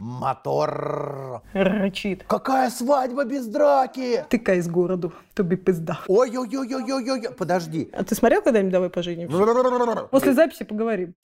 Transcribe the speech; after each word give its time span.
Мотор. 0.00 1.42
Рычит. 1.52 2.24
Какая 2.26 2.70
свадьба 2.70 3.24
без 3.24 3.46
драки? 3.46 4.24
Тыкай 4.30 4.60
с 4.62 4.68
городу, 4.68 5.12
тобі 5.34 5.56
пизда. 5.56 5.98
Ой-ой-ой-ой-ой-ой. 6.08 7.28
Подожди. 7.38 7.90
А 7.92 8.02
ты 8.02 8.14
смотрел 8.14 8.42
когда-нибудь 8.42 8.72
«Давай 8.72 8.88
поженимся»? 8.88 10.08
После 10.10 10.32
записи 10.32 10.64
поговорим. 10.64 11.14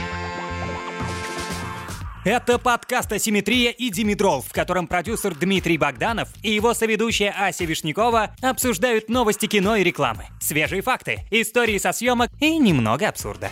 Это 2.26 2.58
подкаст 2.58 3.12
«Асимметрия» 3.12 3.70
и 3.70 3.88
«Димитрол», 3.88 4.42
в 4.42 4.52
котором 4.52 4.88
продюсер 4.88 5.34
Дмитрий 5.34 5.78
Богданов 5.78 6.28
и 6.42 6.50
его 6.50 6.74
соведущая 6.74 7.32
Ася 7.38 7.64
Вишнякова 7.64 8.34
обсуждают 8.42 9.08
новости 9.08 9.46
кино 9.46 9.76
и 9.76 9.84
рекламы, 9.84 10.24
свежие 10.40 10.82
факты, 10.82 11.20
истории 11.30 11.78
со 11.78 11.92
съемок 11.92 12.30
и 12.40 12.58
немного 12.58 13.08
абсурда. 13.08 13.48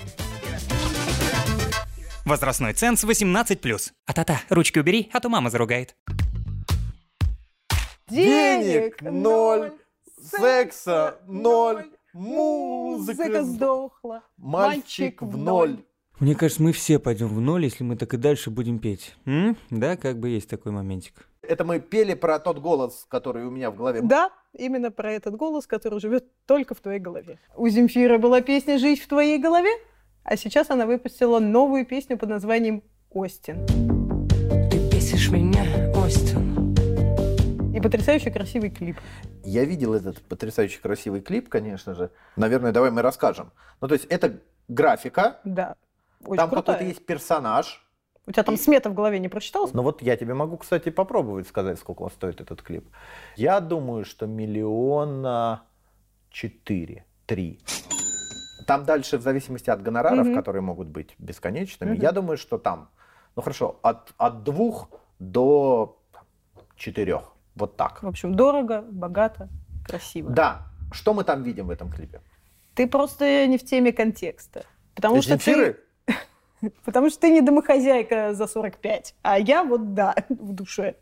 Возрастной 2.25 2.73
ценз 2.73 3.05
18+. 3.05 3.93
А-та-та, 4.07 4.41
ручки 4.49 4.79
убери, 4.79 5.11
а 5.13 5.21
то 5.21 5.29
мама 5.29 5.51
заругает. 5.51 5.95
Денег 8.09 9.03
ноль, 9.03 9.73
секса 10.19 11.19
ноль, 11.27 11.85
музыка 12.15 13.45
сдохла. 13.45 14.23
Мальчик 14.39 15.21
в 15.21 15.37
ноль. 15.37 15.85
Мне 16.19 16.35
кажется, 16.35 16.63
мы 16.63 16.73
все 16.73 16.99
пойдем 16.99 17.29
в 17.29 17.43
ноль, 17.43 17.65
если 17.65 17.85
мы 17.85 17.97
так 17.97 18.15
и 18.15 18.17
дальше 18.17 18.49
будем 18.49 18.79
петь. 18.79 19.15
М? 19.27 19.59
Да, 19.69 19.99
как 19.99 20.19
бы 20.19 20.31
есть 20.31 20.49
такой 20.49 20.73
моментик. 20.73 21.29
Это 21.43 21.67
мы 21.67 21.79
пели 21.79 22.15
про 22.15 22.39
тот 22.39 22.59
голос, 22.59 23.05
который 23.07 23.45
у 23.45 23.51
меня 23.51 23.71
в 23.71 23.77
голове. 23.77 24.01
Да, 24.01 24.31
именно 24.55 24.91
про 24.91 25.13
этот 25.13 25.37
голос, 25.37 25.67
который 25.67 26.01
живет 26.01 26.25
только 26.47 26.75
в 26.75 26.81
твоей 26.81 27.01
голове. 27.01 27.39
У 27.55 27.69
Земфира 27.69 28.17
была 28.17 28.41
песня 28.41 28.79
«Жить 28.79 29.03
в 29.03 29.09
твоей 29.09 29.39
голове», 29.39 29.71
а 30.25 30.37
сейчас 30.37 30.71
она 30.71 30.87
выпустила 30.87 31.39
новую 31.39 31.85
песню 31.87 32.17
под 32.19 32.31
названием 32.31 32.83
«Остин». 33.11 33.67
Ты 34.71 34.79
бесишь 34.91 35.31
меня, 35.31 35.65
Остин. 35.95 36.55
И 37.75 37.81
потрясающий 37.81 38.31
красивый 38.31 38.71
клип. 38.71 38.97
Я 39.45 39.65
видел 39.65 39.95
этот 39.95 40.23
потрясающий 40.23 40.81
красивый 40.81 41.21
клип, 41.21 41.49
конечно 41.49 41.95
же. 41.95 42.11
Наверное, 42.37 42.73
давай 42.73 42.91
мы 42.91 43.03
расскажем. 43.03 43.53
Ну, 43.81 43.89
то 43.89 43.95
есть 43.95 44.07
это 44.07 44.41
графика, 44.69 45.41
Да, 45.45 45.77
очень 46.25 46.37
там 46.37 46.49
крутая. 46.51 46.77
какой-то 46.77 46.85
есть 46.89 47.05
персонаж. 47.05 47.81
У 48.27 48.33
тебя 48.33 48.43
там 48.43 48.57
смета 48.57 48.89
в 48.89 48.95
голове 48.95 49.19
не 49.19 49.29
прочиталась? 49.29 49.75
Ну 49.75 49.83
вот 49.83 50.01
я 50.01 50.17
тебе 50.17 50.33
могу, 50.33 50.57
кстати, 50.57 50.89
попробовать 50.89 51.47
сказать, 51.47 51.79
сколько 51.79 52.03
он 52.03 52.11
стоит 52.11 52.41
этот 52.41 52.63
клип. 52.63 52.89
Я 53.37 53.61
думаю, 53.61 54.07
что 54.07 54.27
миллиона 54.27 55.65
четыре, 56.31 57.05
три. 57.27 57.61
Там 58.67 58.85
дальше, 58.85 59.19
в 59.19 59.23
зависимости 59.23 59.71
от 59.71 59.83
гонораров, 59.83 60.27
Мгм. 60.27 60.35
которые 60.37 60.63
могут 60.63 60.89
быть 60.89 61.15
бесконечными, 61.19 61.93
Мгм. 61.93 62.01
я 62.03 62.13
думаю, 62.13 62.37
что 62.39 62.59
там, 62.59 62.89
ну 63.37 63.43
хорошо, 63.43 63.79
от, 63.83 64.13
от 64.17 64.43
двух 64.45 64.89
до 65.19 65.99
четырех. 66.77 67.33
Вот 67.55 67.77
так. 67.77 68.03
В 68.03 68.07
общем, 68.09 68.35
дорого, 68.35 68.83
богато, 68.91 69.49
красиво. 69.87 70.31
Да. 70.31 70.67
Что 70.93 71.15
мы 71.15 71.25
там 71.25 71.43
видим 71.43 71.67
в 71.67 71.71
этом 71.71 71.91
клипе? 71.91 72.21
Ты 72.75 72.89
просто 72.89 73.47
не 73.47 73.59
в 73.59 73.65
теме 73.65 73.93
контекста. 73.93 74.65
Потому 74.95 75.23
что, 75.23 75.31
Земфиры? 75.33 75.75
ты, 75.75 75.81
потому 76.85 77.11
что 77.11 77.21
ты 77.21 77.31
не 77.31 77.41
домохозяйка 77.41 78.35
за 78.35 78.47
45, 78.47 79.15
а 79.23 79.39
я 79.39 79.65
вот 79.65 79.95
да, 79.95 80.15
в 80.29 80.53
душе. 80.53 80.97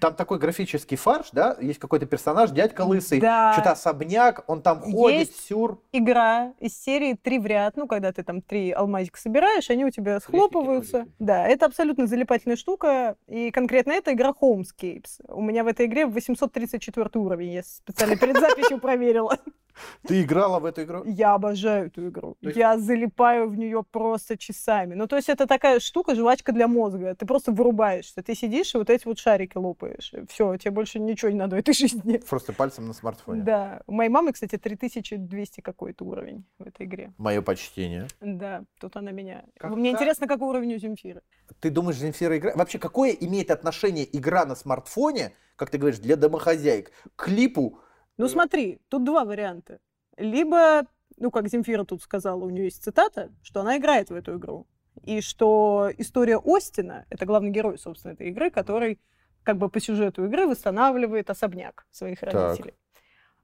Там 0.00 0.14
такой 0.14 0.38
графический 0.38 0.96
фарш, 0.96 1.28
да? 1.32 1.56
Есть 1.60 1.78
какой-то 1.78 2.06
персонаж, 2.06 2.50
дядька 2.50 2.82
лысый, 2.82 3.20
Да. 3.20 3.52
что-то 3.52 3.72
особняк, 3.72 4.44
он 4.46 4.62
там 4.62 4.80
ходит, 4.80 5.20
Есть. 5.28 5.46
сюр. 5.48 5.80
Игра 5.92 6.52
из 6.60 6.80
серии 6.80 7.14
«Три 7.14 7.38
в 7.38 7.46
ряд», 7.46 7.76
ну, 7.76 7.86
когда 7.86 8.12
ты 8.12 8.22
там 8.22 8.42
три 8.42 8.70
алмазика 8.72 9.18
собираешь, 9.18 9.70
они 9.70 9.84
у 9.84 9.90
тебя 9.90 10.20
схлопываются. 10.20 11.06
Да, 11.18 11.46
это 11.46 11.66
абсолютно 11.66 12.06
залипательная 12.06 12.56
штука, 12.56 13.16
и 13.26 13.50
конкретно 13.50 13.92
эта 13.92 14.12
игра 14.12 14.30
Homescapes. 14.30 15.20
У 15.28 15.40
меня 15.40 15.64
в 15.64 15.66
этой 15.66 15.86
игре 15.86 16.06
834 16.06 17.08
уровень, 17.14 17.52
я 17.52 17.62
специально 17.62 18.16
перед 18.16 18.38
записью 18.38 18.78
проверила. 18.78 19.36
Ты 20.06 20.22
играла 20.22 20.58
в 20.60 20.64
эту 20.64 20.82
игру? 20.82 21.02
Я 21.04 21.34
обожаю 21.34 21.86
эту 21.86 22.08
игру. 22.08 22.36
То 22.40 22.48
есть- 22.48 22.58
Я 22.58 22.78
залипаю 22.78 23.48
в 23.48 23.56
нее 23.56 23.82
просто 23.90 24.36
часами. 24.36 24.94
Ну, 24.94 25.06
то 25.06 25.16
есть 25.16 25.28
это 25.28 25.46
такая 25.46 25.80
штука, 25.80 26.14
жвачка 26.14 26.52
для 26.52 26.68
мозга. 26.68 27.14
Ты 27.14 27.26
просто 27.26 27.52
вырубаешься. 27.52 28.22
Ты 28.22 28.34
сидишь 28.34 28.74
и 28.74 28.78
вот 28.78 28.90
эти 28.90 29.06
вот 29.06 29.18
шарики 29.18 29.56
лопаешь. 29.56 30.12
Все, 30.28 30.56
тебе 30.56 30.70
больше 30.70 30.98
ничего 31.00 31.30
не 31.30 31.38
надо 31.38 31.56
в 31.56 31.58
этой 31.58 31.74
жизни. 31.74 32.18
Просто 32.18 32.52
пальцем 32.52 32.86
на 32.86 32.92
смартфоне. 32.92 33.42
Да. 33.42 33.82
У 33.86 33.92
моей 33.92 34.10
мамы, 34.10 34.32
кстати, 34.32 34.56
3200 34.58 35.60
какой-то 35.60 36.04
уровень 36.04 36.44
в 36.58 36.66
этой 36.66 36.86
игре. 36.86 37.12
Мое 37.18 37.42
почтение. 37.42 38.06
Да, 38.20 38.64
тут 38.80 38.96
она 38.96 39.10
меня... 39.10 39.44
Как 39.58 39.70
Мне 39.72 39.90
интересно, 39.90 40.26
какой 40.26 40.48
уровень 40.48 40.74
у 40.74 40.78
Земфира. 40.78 41.22
Ты 41.60 41.70
думаешь, 41.70 41.96
Земфира 41.98 42.36
игра... 42.38 42.52
Вообще, 42.54 42.78
какое 42.78 43.10
имеет 43.12 43.50
отношение 43.50 44.06
игра 44.16 44.44
на 44.46 44.54
смартфоне, 44.54 45.32
как 45.56 45.70
ты 45.70 45.78
говоришь, 45.78 45.98
для 46.00 46.16
домохозяек, 46.16 46.90
к 47.16 47.24
клипу? 47.24 47.78
Ну, 48.18 48.28
смотри, 48.28 48.80
тут 48.88 49.04
два 49.04 49.24
варианта. 49.24 49.78
Либо, 50.16 50.86
ну, 51.16 51.30
как 51.30 51.48
Земфира 51.48 51.84
тут 51.84 52.02
сказала, 52.02 52.44
у 52.44 52.50
нее 52.50 52.64
есть 52.64 52.82
цитата, 52.82 53.30
что 53.42 53.60
она 53.60 53.78
играет 53.78 54.10
в 54.10 54.14
эту 54.14 54.36
игру. 54.36 54.66
И 55.02 55.20
что 55.22 55.90
история 55.96 56.38
Остина, 56.44 57.06
это 57.08 57.24
главный 57.24 57.50
герой, 57.50 57.78
собственно, 57.78 58.12
этой 58.12 58.28
игры, 58.28 58.50
который 58.50 59.00
как 59.42 59.56
бы 59.56 59.68
по 59.68 59.80
сюжету 59.80 60.24
игры 60.26 60.46
восстанавливает 60.46 61.30
особняк 61.30 61.86
своих 61.90 62.20
Так. 62.20 62.32
родителей. 62.34 62.74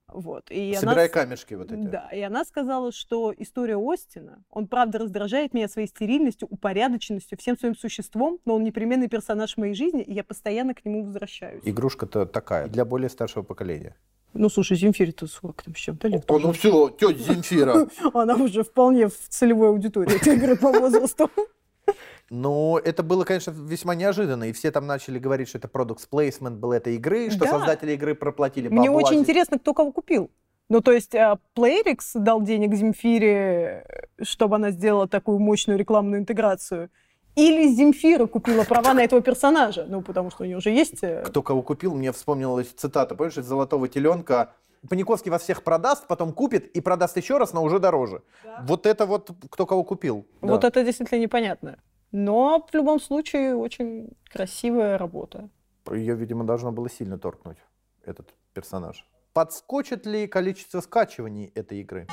Вот. 0.07 0.51
И 0.51 0.71
она 0.71 0.81
Собирай 0.81 1.09
с- 1.09 1.13
камешки 1.13 1.55
вот 1.55 1.73
эти. 1.73 1.81
Да, 1.83 2.09
и 2.13 2.21
она 2.21 2.45
сказала, 2.45 2.93
что 2.93 3.35
история 3.37 3.77
Остина, 3.77 4.43
он 4.51 4.67
правда 4.67 4.99
раздражает 4.99 5.53
меня 5.53 5.69
своей 5.69 5.89
стерильностью, 5.89 6.49
упорядоченностью, 6.51 7.37
всем 7.37 7.59
своим 7.59 7.75
существом, 7.77 8.39
но 8.47 8.55
он 8.57 8.65
непременный 8.65 9.09
персонаж 9.09 9.57
моей 9.57 9.75
жизни, 9.75 10.03
и 10.03 10.15
я 10.15 10.25
постоянно 10.25 10.75
к 10.75 10.85
нему 10.85 11.03
возвращаюсь. 11.05 11.63
Игрушка-то 11.65 12.25
такая, 12.27 12.69
для 12.69 12.85
более 12.87 13.11
старшего 13.11 13.43
поколения. 13.43 13.97
Ну, 14.35 14.49
слушай, 14.49 14.77
Земфире-то 14.77 15.27
40 15.27 15.63
там 15.63 15.75
с 15.75 15.79
чем-то 15.79 16.09
лет. 16.09 16.31
О, 16.31 16.39
ну 16.39 16.53
все, 16.53 16.91
тетя 16.91 17.33
Земфира. 17.33 17.89
Она 18.15 18.35
уже 18.37 18.63
вполне 18.63 19.09
в 19.09 19.17
целевой 19.29 19.69
аудитории 19.69 20.17
этой 20.17 20.37
игры 20.37 20.57
по 20.57 20.71
возрасту. 20.73 21.31
Ну, 22.31 22.77
это 22.77 23.03
было, 23.03 23.25
конечно, 23.25 23.51
весьма 23.53 23.95
неожиданно, 23.95 24.45
и 24.45 24.53
все 24.53 24.71
там 24.71 24.87
начали 24.87 25.19
говорить, 25.19 25.49
что 25.49 25.57
это 25.59 25.67
продукт 25.69 26.07
placement 26.13 26.57
был 26.59 26.73
этой 26.73 26.97
игры, 26.97 27.31
что 27.31 27.41
Да. 27.41 27.51
создатели 27.53 27.93
игры 27.93 28.15
проплатили 28.15 28.69
Мне 28.69 28.91
бабла. 28.91 29.03
очень 29.09 29.21
интересно, 29.21 29.59
кто 29.59 29.73
кого 29.73 29.93
купил. 29.93 30.31
Ну, 30.69 30.83
то 30.83 30.93
есть 30.93 31.15
а, 31.15 31.39
Playrix 31.57 32.01
дал 32.15 32.43
денег 32.43 32.75
Земфире, 32.75 33.87
чтобы 34.21 34.57
она 34.57 34.71
сделала 34.71 35.09
такую 35.09 35.39
мощную 35.39 35.79
рекламную 35.79 36.21
интеграцию. 36.21 36.91
Или 37.39 37.69
Земфира 37.73 38.27
купила 38.27 38.65
права 38.65 38.95
на 38.95 39.05
этого 39.05 39.21
персонажа. 39.23 39.87
Ну, 39.89 40.03
потому 40.03 40.31
что 40.31 40.43
у 40.43 40.47
нее 40.47 40.57
уже 40.57 40.71
есть... 40.71 41.03
э, 41.03 41.23
Кто 41.25 41.43
кого 41.43 41.63
купил, 41.63 41.95
мне 41.95 42.11
вспомнилась 42.13 42.69
цитата, 42.69 43.15
помнишь, 43.15 43.39
из 43.39 43.45
«Золотого 43.47 43.87
теленка»? 43.89 44.53
Паниковский 44.89 45.31
вас 45.31 45.43
всех 45.43 45.63
продаст, 45.63 46.07
потом 46.07 46.33
купит 46.33 46.67
и 46.77 46.81
продаст 46.81 47.17
еще 47.17 47.39
раз, 47.39 47.53
но 47.53 47.63
уже 47.65 47.79
дороже. 47.79 48.23
Вот 48.63 48.87
это 48.87 49.07
вот 49.07 49.31
кто 49.51 49.67
кого 49.67 49.85
купил. 49.85 50.27
Вот 50.41 50.61
Да. 50.63 50.69
это 50.69 50.85
действительно 50.85 51.19
непонятно. 51.21 51.79
Но 52.13 52.67
в 52.71 52.75
любом 52.75 53.01
случае 53.01 53.55
очень 53.57 54.09
красивая 54.33 54.97
работа. 54.99 55.49
Ее, 55.93 56.15
видимо, 56.15 56.45
должно 56.45 56.73
было 56.73 56.89
сильно 56.91 57.19
торкнуть, 57.19 57.59
этот 58.05 58.35
персонаж. 58.55 59.05
Подскочит 59.33 60.07
ли 60.07 60.27
количество 60.27 60.81
скачиваний 60.81 61.53
этой 61.55 61.81
игры? 61.81 62.07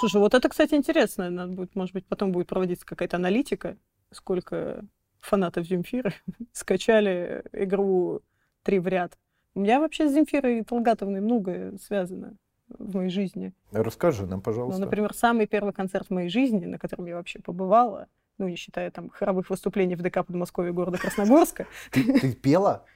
Слушай, 0.00 0.20
вот 0.20 0.34
это, 0.34 0.48
кстати, 0.48 0.74
интересно. 0.74 1.30
Надо 1.30 1.52
будет, 1.52 1.74
может 1.74 1.94
быть, 1.94 2.06
потом 2.06 2.32
будет 2.32 2.48
проводиться 2.48 2.84
какая-то 2.86 3.16
аналитика, 3.16 3.76
сколько 4.12 4.84
фанатов 5.20 5.66
Земфиры 5.66 6.12
скачали 6.52 7.42
игру 7.52 8.20
«Три 8.62 8.78
в 8.78 8.86
ряд». 8.88 9.18
У 9.54 9.60
меня 9.60 9.80
вообще 9.80 10.08
с 10.08 10.12
Земфирой 10.12 10.62
Талгатовной 10.64 11.20
многое 11.20 11.76
связано 11.78 12.34
в 12.68 12.96
моей 12.96 13.10
жизни. 13.10 13.52
Расскажи 13.70 14.22
нам, 14.22 14.38
Ну, 14.38 14.42
пожалуйста. 14.42 14.80
например, 14.80 15.12
самый 15.12 15.46
первый 15.46 15.74
концерт 15.74 16.06
в 16.06 16.10
моей 16.10 16.30
жизни, 16.30 16.64
на 16.64 16.78
котором 16.78 17.04
я 17.06 17.16
вообще 17.16 17.38
побывала, 17.38 18.06
ну, 18.38 18.48
не 18.48 18.56
считая 18.56 18.90
там 18.90 19.10
хоровых 19.10 19.50
выступлений 19.50 19.94
в 19.94 20.00
ДК 20.00 20.24
Подмосковья 20.24 20.72
города 20.72 20.96
Красногорска, 20.96 21.66
Ты, 21.90 22.18
ты 22.18 22.32
пела? 22.34 22.86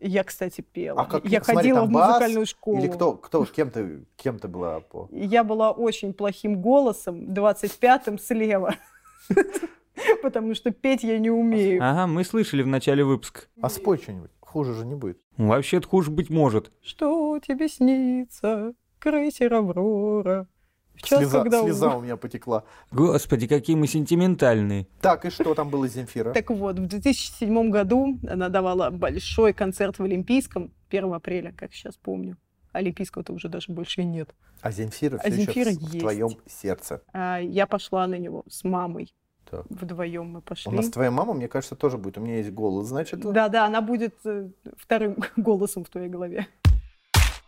я, 0.00 0.22
кстати, 0.22 0.60
пела. 0.60 1.00
А 1.02 1.06
как- 1.06 1.24
я 1.24 1.42
смотри, 1.42 1.70
ходила 1.72 1.84
в 1.86 1.90
бас 1.90 2.08
музыкальную 2.10 2.46
школу. 2.46 2.78
Или 2.78 2.86
кто, 2.88 3.16
кто, 3.16 3.44
кем 3.44 3.70
ты, 3.70 4.04
кем 4.16 4.38
ты 4.38 4.46
была 4.46 4.80
по... 4.80 5.08
Я 5.10 5.42
была 5.42 5.72
очень 5.72 6.14
плохим 6.14 6.60
голосом, 6.62 7.24
25-м 7.32 8.18
слева. 8.20 8.76
Потому 10.22 10.54
что 10.54 10.70
петь 10.70 11.02
я 11.02 11.18
не 11.18 11.30
умею. 11.30 11.80
Ага, 11.82 12.06
мы 12.06 12.24
слышали 12.24 12.62
в 12.62 12.66
начале 12.66 13.04
выпуска. 13.04 13.42
А 13.60 13.68
спой 13.68 13.98
что-нибудь, 13.98 14.30
хуже 14.40 14.74
же 14.74 14.84
не 14.86 14.94
будет. 14.94 15.18
Вообще-то 15.36 15.88
хуже 15.88 16.10
быть 16.10 16.30
может. 16.30 16.72
Что 16.82 17.38
тебе 17.40 17.68
снится, 17.68 18.74
крейсер 18.98 19.54
Аврора? 19.54 20.48
В 20.94 21.02
час, 21.02 21.18
Слеза, 21.20 21.42
когда 21.42 21.60
у- 21.62 21.64
слеза 21.66 21.96
у 21.96 22.00
меня 22.00 22.16
потекла. 22.16 22.64
Господи, 22.92 23.48
какие 23.48 23.74
мы 23.76 23.86
сентиментальные. 23.88 24.86
Так, 25.00 25.24
и 25.24 25.30
что 25.30 25.54
там 25.54 25.68
было 25.68 25.88
Земфира? 25.88 26.32
Так 26.32 26.50
вот, 26.50 26.78
в 26.78 26.86
2007 26.86 27.70
году 27.70 28.18
она 28.28 28.48
давала 28.48 28.90
большой 28.90 29.52
концерт 29.52 29.98
в 29.98 30.04
Олимпийском, 30.04 30.72
1 30.90 31.12
апреля, 31.12 31.52
как 31.56 31.72
сейчас 31.74 31.96
помню. 31.96 32.36
Олимпийского-то 32.72 33.32
уже 33.32 33.48
даже 33.48 33.72
больше 33.72 34.02
и 34.02 34.04
нет. 34.04 34.34
А 34.60 34.70
Земфира 34.70 35.16
А 35.16 35.20
все 35.30 35.30
Земфира 35.32 35.70
еще 35.70 35.80
в, 35.80 35.82
есть. 35.82 35.98
твоем 36.00 36.30
сердце. 36.46 37.02
А 37.12 37.38
я 37.38 37.66
пошла 37.66 38.06
на 38.06 38.16
него 38.16 38.44
с 38.48 38.62
мамой. 38.64 39.12
Так. 39.62 39.66
Вдвоем 39.70 40.26
мы 40.26 40.40
пошли. 40.40 40.72
У 40.72 40.74
нас 40.74 40.88
твоя 40.90 41.10
мама, 41.10 41.34
мне 41.34 41.48
кажется, 41.48 41.76
тоже 41.76 41.98
будет. 41.98 42.18
У 42.18 42.20
меня 42.20 42.38
есть 42.38 42.50
голос, 42.50 42.88
значит. 42.88 43.20
Да, 43.20 43.48
да, 43.48 43.66
она 43.66 43.80
будет 43.80 44.14
э, 44.24 44.48
вторым 44.76 45.16
голосом 45.36 45.84
в 45.84 45.90
твоей 45.90 46.08
голове. 46.08 46.46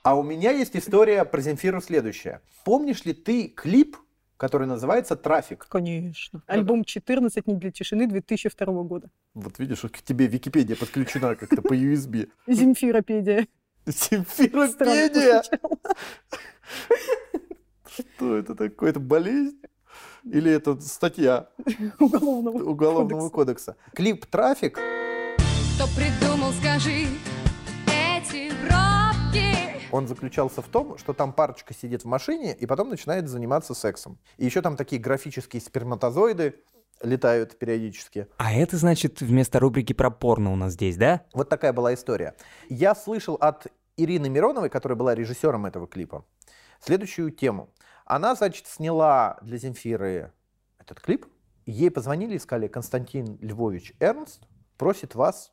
А 0.03 0.15
у 0.15 0.23
меня 0.23 0.53
есть 0.53 0.77
история 0.77 1.25
про 1.25 1.41
Земфиру 1.41 1.81
следующая. 1.81 2.41
Помнишь 2.65 3.05
ли 3.05 3.13
ты 3.13 3.49
клип, 3.49 3.97
который 4.37 4.69
называется 4.69 5.17
«Трафик»? 5.17 5.67
Конечно. 5.69 6.43
Альбом 6.47 6.85
14 6.85 7.47
не 7.47 7.57
для 7.57 7.73
тишины 7.73 8.07
2002 8.07 8.83
года. 8.85 9.11
Вот 9.35 9.59
видишь, 9.59 9.81
к 9.81 10.03
тебе 10.03 10.27
Википедия 10.27 10.77
подключена 10.77 11.35
как-то 11.35 11.61
по 11.61 11.75
USB. 11.75 12.29
Земфиропедия. 12.47 13.49
Земфиропедия! 13.87 15.43
Что 17.89 18.37
это 18.37 18.55
такое? 18.55 18.91
Это 18.91 19.01
болезнь? 19.01 19.61
Или 20.33 20.51
это 20.51 20.81
статья 20.81 21.49
Уголовного 22.01 22.65
Уголовного 22.65 23.29
кодекса. 23.31 23.73
кодекса? 23.73 23.77
Клип 23.95 24.27
«Трафик» 24.27 24.79
Кто 25.77 25.87
придумал, 25.95 26.53
скажи, 26.53 27.07
эти 27.87 28.51
пробки? 28.67 29.87
Он 29.93 30.09
заключался 30.09 30.63
в 30.63 30.69
том, 30.69 30.99
что 30.99 31.13
там 31.13 31.33
парочка 31.33 31.75
сидит 31.75 32.03
в 32.03 32.07
машине 32.07 32.55
и 32.55 32.67
потом 32.67 32.89
начинает 32.89 33.29
заниматься 33.29 33.75
сексом. 33.75 34.19
И 34.39 34.47
еще 34.47 34.63
там 34.63 34.77
такие 34.77 35.01
графические 35.01 35.61
сперматозоиды 35.61 36.57
летают 37.03 37.59
периодически. 37.59 38.27
А 38.39 38.53
это 38.55 38.79
значит 38.79 39.21
вместо 39.21 39.61
рубрики 39.61 39.93
про 39.93 40.11
порно 40.11 40.53
у 40.53 40.57
нас 40.57 40.73
здесь, 40.73 40.97
да? 40.97 41.23
Вот 41.35 41.49
такая 41.49 41.73
была 41.73 41.93
история. 41.95 42.35
Я 42.69 42.95
слышал 42.95 43.35
от 43.35 43.67
Ирины 43.97 44.29
Мироновой, 44.29 44.71
которая 44.71 44.97
была 44.97 45.15
режиссером 45.15 45.67
этого 45.67 45.87
клипа, 45.87 46.25
следующую 46.81 47.31
тему. 47.31 47.71
Она, 48.07 48.37
значит, 48.37 48.69
сняла 48.69 49.37
для 49.43 49.59
Земфиры 49.59 50.33
этот 50.79 51.01
клип. 51.01 51.27
Ей 51.67 51.91
позвонили 51.91 52.37
и 52.37 52.39
сказали, 52.39 52.69
Константин 52.69 53.37
Львович 53.41 53.95
Эрнст 53.99 54.47
просит 54.79 55.17
вас 55.17 55.53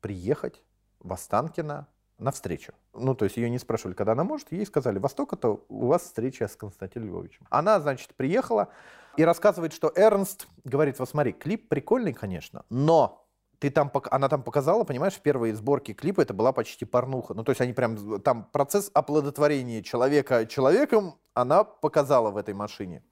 приехать 0.00 0.62
в 0.98 1.12
Останкино 1.12 1.86
на 2.18 2.32
встречу. 2.32 2.72
Ну, 2.94 3.14
то 3.14 3.26
есть 3.26 3.36
ее 3.36 3.50
не 3.50 3.58
спрашивали, 3.58 3.94
когда 3.94 4.12
она 4.12 4.24
может, 4.24 4.50
ей 4.50 4.64
сказали, 4.64 4.98
Восток, 4.98 5.34
это 5.34 5.58
у 5.68 5.86
вас 5.86 6.02
встреча 6.02 6.48
с 6.48 6.56
Константином 6.56 7.08
Львовичем. 7.08 7.46
Она, 7.50 7.78
значит, 7.80 8.14
приехала 8.14 8.70
и 9.18 9.24
рассказывает, 9.24 9.74
что 9.74 9.92
Эрнст 9.94 10.48
говорит, 10.64 10.98
вот 10.98 11.08
смотри, 11.08 11.32
клип 11.32 11.68
прикольный, 11.68 12.14
конечно, 12.14 12.64
но 12.70 13.26
ты 13.60 13.70
там, 13.70 13.92
она 14.10 14.28
там 14.28 14.42
показала, 14.42 14.84
понимаешь, 14.84 15.14
в 15.14 15.20
первой 15.20 15.52
сборке 15.52 15.92
клипа 15.92 16.22
это 16.22 16.32
была 16.34 16.52
почти 16.52 16.84
порнуха. 16.86 17.34
Ну, 17.34 17.44
то 17.44 17.50
есть 17.50 17.60
они 17.60 17.72
прям, 17.74 18.20
там 18.22 18.44
процесс 18.52 18.90
оплодотворения 18.94 19.82
человека 19.82 20.46
человеком 20.46 21.14
она 21.34 21.62
показала 21.64 22.30
в 22.30 22.36
этой 22.38 22.54
машине. 22.54 23.02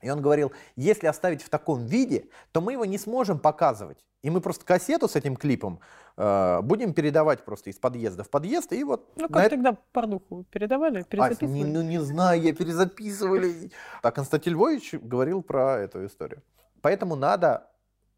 И 0.00 0.08
он 0.10 0.22
говорил, 0.22 0.52
если 0.76 1.08
оставить 1.08 1.42
в 1.42 1.48
таком 1.50 1.84
виде, 1.86 2.28
то 2.52 2.60
мы 2.60 2.72
его 2.72 2.84
не 2.86 2.98
сможем 2.98 3.38
показывать. 3.38 4.06
И 4.22 4.30
мы 4.30 4.40
просто 4.40 4.64
кассету 4.64 5.08
с 5.08 5.16
этим 5.16 5.36
клипом 5.36 5.80
э, 6.16 6.60
будем 6.62 6.94
передавать 6.94 7.44
просто 7.44 7.70
из 7.70 7.76
подъезда 7.78 8.22
в 8.24 8.30
подъезд. 8.30 8.72
И 8.72 8.84
вот 8.84 9.10
Ну, 9.16 9.28
как 9.28 9.44
это- 9.44 9.50
тогда 9.56 9.76
порнуху 9.92 10.44
передавали, 10.50 11.00
Ась, 11.00 11.06
перезаписывали? 11.06 11.52
не- 11.58 11.64
ну 11.64 11.82
не 11.82 11.98
знаю, 12.00 12.40
я 12.40 12.52
перезаписывали. 12.54 13.70
А 14.02 14.10
Константин 14.10 14.54
Львович 14.54 14.94
говорил 14.94 15.42
про 15.42 15.78
эту 15.80 16.06
историю. 16.06 16.42
Поэтому 16.80 17.14
надо 17.16 17.68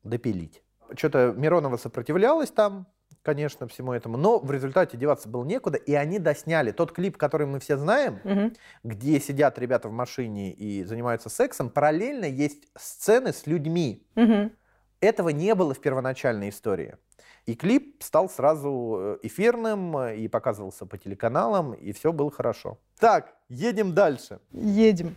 допилить. 0.05 0.63
Что-то 0.97 1.35
Миронова 1.37 1.77
сопротивлялась 1.77 2.51
там, 2.51 2.87
конечно, 3.23 3.67
всему 3.69 3.93
этому, 3.93 4.17
но 4.17 4.39
в 4.39 4.51
результате 4.51 4.97
деваться 4.97 5.29
было 5.29 5.45
некуда, 5.45 5.77
и 5.77 5.93
они 5.95 6.19
досняли 6.19 6.73
тот 6.73 6.93
клип, 6.93 7.17
который 7.17 7.47
мы 7.47 7.61
все 7.61 7.77
знаем, 7.77 8.19
Мгм. 8.25 8.55
где 8.85 9.21
сидят 9.21 9.59
ребята 9.59 9.89
в 9.89 9.93
машине 9.93 10.53
и 10.53 10.85
занимаются 10.85 11.29
сексом, 11.29 11.69
параллельно 11.71 12.25
есть 12.25 12.69
сцены 12.79 13.33
с 13.33 13.47
людьми. 13.47 14.07
Мгм. 14.15 14.53
Этого 15.01 15.31
не 15.31 15.55
было 15.55 15.75
в 15.75 15.81
первоначальной 15.81 16.49
истории. 16.51 16.97
И 17.47 17.55
клип 17.55 18.03
стал 18.03 18.29
сразу 18.29 18.97
э, 19.01 19.19
эфирным 19.23 19.97
э, 19.97 20.17
и 20.17 20.29
показывался 20.29 20.85
по 20.87 20.99
телеканалам, 20.99 21.73
и 21.73 21.93
все 21.93 22.13
было 22.13 22.31
хорошо. 22.31 22.79
Так, 22.99 23.35
едем 23.49 23.95
дальше. 23.95 24.41
Едем. 24.53 25.17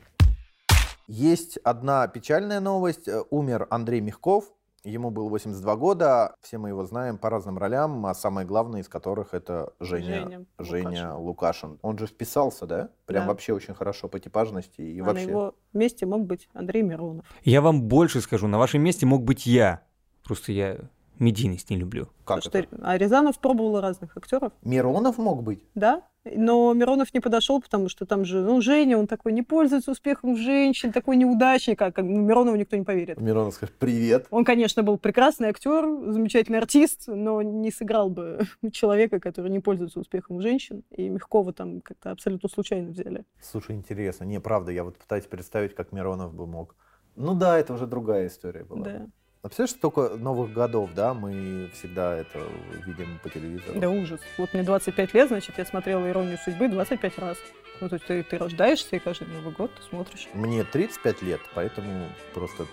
Есть 1.07 1.57
одна 1.57 2.07
печальная 2.07 2.61
новость. 2.61 3.07
Э, 3.09 3.23
Умер 3.29 3.67
Андрей 3.69 3.99
Мягков. 3.99 4.45
Ему 4.83 5.11
было 5.11 5.29
82 5.29 5.75
года. 5.77 6.35
Все 6.41 6.57
мы 6.57 6.69
его 6.69 6.83
знаем 6.85 7.17
по 7.17 7.29
разным 7.29 7.57
ролям, 7.57 8.05
а 8.05 8.13
самое 8.13 8.45
главное 8.45 8.81
из 8.81 8.89
которых 8.89 9.33
это 9.33 9.71
Женя, 9.79 10.25
Женя 10.27 10.45
Женя, 10.59 11.15
Лукашин. 11.15 11.25
Лукашин. 11.25 11.79
Он 11.81 11.97
же 11.97 12.05
вписался, 12.07 12.65
да? 12.65 12.89
Прям 13.05 13.23
Да. 13.23 13.27
вообще 13.29 13.53
очень 13.53 13.73
хорошо 13.73 14.09
по 14.09 14.19
типажности. 14.19 14.81
И 14.81 14.99
а 14.99 15.05
вообще... 15.05 15.25
на 15.25 15.29
его 15.29 15.55
месте 15.71 16.05
мог 16.05 16.25
быть 16.25 16.49
Андрей 16.53 16.81
Миронов. 16.83 17.25
Я 17.43 17.61
вам 17.61 17.83
больше 17.83 18.19
скажу, 18.19 18.47
на 18.47 18.57
вашем 18.57 18.81
месте 18.81 19.05
мог 19.05 19.23
быть 19.23 19.45
я. 19.45 19.83
Просто 20.25 20.51
я 20.51 20.77
медийность 21.17 21.69
не 21.69 21.77
люблю. 21.77 22.07
Как 22.25 22.43
Потому 22.43 22.63
это? 22.65 22.75
что 22.75 22.85
а 22.85 22.97
Рязанов 22.97 23.39
пробовал 23.39 23.79
разных 23.79 24.17
актеров, 24.17 24.51
Миронов 24.63 25.17
мог 25.17 25.43
быть? 25.43 25.63
да, 25.75 26.01
но 26.25 26.73
Миронов 26.73 27.13
не 27.13 27.19
подошел, 27.19 27.61
потому 27.61 27.89
что 27.89 28.05
там 28.05 28.25
же, 28.25 28.41
ну, 28.41 28.61
Женя, 28.61 28.97
он 28.97 29.07
такой 29.07 29.33
не 29.33 29.41
пользуется 29.41 29.91
успехом 29.91 30.37
женщин, 30.37 30.91
такой 30.91 31.17
неудачник, 31.17 31.81
а 31.81 31.91
как, 31.91 32.05
ну, 32.05 32.21
Миронову 32.21 32.55
никто 32.55 32.77
не 32.77 32.83
поверит. 32.83 33.19
Миронов 33.19 33.55
скажет 33.55 33.75
«Привет». 33.77 34.27
Он, 34.29 34.45
конечно, 34.45 34.83
был 34.83 34.97
прекрасный 34.97 35.49
актер, 35.49 35.83
замечательный 36.11 36.59
артист, 36.59 37.03
но 37.07 37.41
не 37.41 37.71
сыграл 37.71 38.09
бы 38.09 38.41
человека, 38.71 39.19
который 39.19 39.51
не 39.51 39.59
пользуется 39.59 39.99
успехом 39.99 40.41
женщин. 40.41 40.83
И 40.91 41.09
Мягкова 41.09 41.53
там 41.53 41.81
как-то 41.81 42.11
абсолютно 42.11 42.49
случайно 42.49 42.91
взяли. 42.91 43.25
Слушай, 43.41 43.75
интересно. 43.75 44.23
Не, 44.23 44.39
правда, 44.39 44.71
я 44.71 44.83
вот 44.83 44.97
пытаюсь 44.97 45.25
представить, 45.25 45.75
как 45.75 45.91
Миронов 45.91 46.33
бы 46.33 46.47
мог. 46.47 46.75
Ну 47.15 47.35
да, 47.35 47.59
это 47.59 47.73
уже 47.73 47.85
другая 47.85 48.27
история 48.27 48.63
была. 48.63 48.85
Да. 48.85 49.07
А 49.43 49.49
представляешь, 49.49 49.75
столько 49.75 50.15
новых 50.15 50.53
годов, 50.53 50.91
да, 50.95 51.13
мы 51.13 51.69
всегда 51.73 52.15
это 52.15 52.39
видим 52.85 53.19
по 53.21 53.29
телевизору. 53.29 53.77
да 53.77 53.89
ужас. 53.89 54.21
Вот 54.37 54.53
мне 54.53 54.63
25 54.63 55.13
лет, 55.13 55.27
значит, 55.27 55.57
я 55.57 55.65
смотрела 55.65 56.09
«Иронию 56.09 56.37
судьбы» 56.37 56.69
25 56.69 57.17
раз. 57.19 57.37
Ну, 57.81 57.89
то 57.89 57.95
есть 57.95 58.05
ты, 58.05 58.23
ты 58.23 58.37
рождаешься, 58.37 58.95
и 58.95 58.99
каждый 58.99 59.27
Новый 59.27 59.53
год 59.53 59.69
ты 59.75 59.81
смотришь. 59.83 60.29
Мне 60.33 60.63
35 60.63 61.21
лет, 61.23 61.41
поэтому 61.55 62.07
просто 62.33 62.67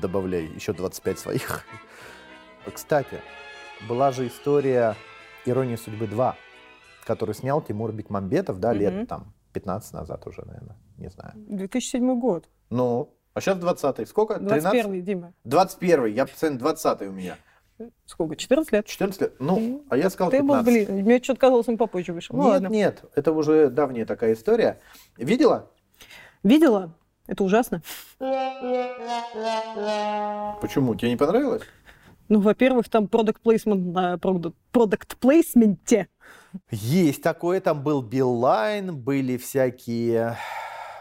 добавляй 0.00 0.46
еще 0.46 0.72
25 0.72 1.18
своих. 1.18 1.66
Кстати, 2.72 3.20
была 3.86 4.10
же 4.10 4.28
история 4.28 4.96
«Ирония 5.44 5.76
судьбы 5.76 6.06
2», 6.06 6.34
которую 7.04 7.34
снял 7.34 7.60
Тимур 7.60 7.92
Бекмамбетов, 7.92 8.58
да, 8.60 8.72
лет 8.72 9.08
там 9.08 9.34
15 9.52 9.92
назад 9.92 10.26
уже, 10.26 10.42
наверное, 10.46 10.78
не 10.96 11.10
знаю. 11.10 11.32
2007 11.36 12.18
год. 12.18 12.48
Ну, 12.70 13.14
а 13.38 13.40
сейчас 13.40 13.58
20-й. 13.58 14.06
Сколько? 14.06 14.34
13? 14.34 14.62
21 14.62 15.04
Дима. 15.04 15.32
21 15.44 16.06
я 16.06 16.26
пациент 16.26 16.58
20 16.58 17.02
у 17.02 17.10
меня. 17.10 17.36
Сколько? 18.06 18.36
14 18.36 18.72
лет? 18.72 18.86
14 18.86 19.20
лет. 19.20 19.34
Ну, 19.38 19.84
а 19.88 19.96
я 19.96 20.10
сказал 20.10 20.30
Ты 20.30 20.42
был 20.42 20.56
15. 20.56 20.88
блин. 20.88 21.04
Мне 21.04 21.22
что-то 21.22 21.40
казалось, 21.40 21.68
он 21.68 21.78
попозже 21.78 22.12
вышел. 22.12 22.36
Ну, 22.36 22.42
нет, 22.42 22.52
ладно. 22.52 22.66
нет, 22.68 23.04
это 23.14 23.32
уже 23.32 23.68
давняя 23.70 24.04
такая 24.04 24.32
история. 24.34 24.80
Видела? 25.16 25.70
Видела? 26.42 26.92
Это 27.26 27.44
ужасно. 27.44 27.82
Почему? 30.60 30.94
Тебе 30.94 31.10
не 31.10 31.16
понравилось? 31.16 31.62
Ну, 32.28 32.40
во-первых, 32.40 32.88
там 32.88 33.08
продукт 33.08 33.40
плейсмент 33.42 33.94
на 33.94 34.18
продукт 34.18 35.16
плейсменте. 35.18 36.08
Есть 36.70 37.22
такое, 37.22 37.60
там 37.60 37.82
был 37.82 38.02
Билайн, 38.02 38.96
были 38.96 39.36
всякие, 39.36 40.36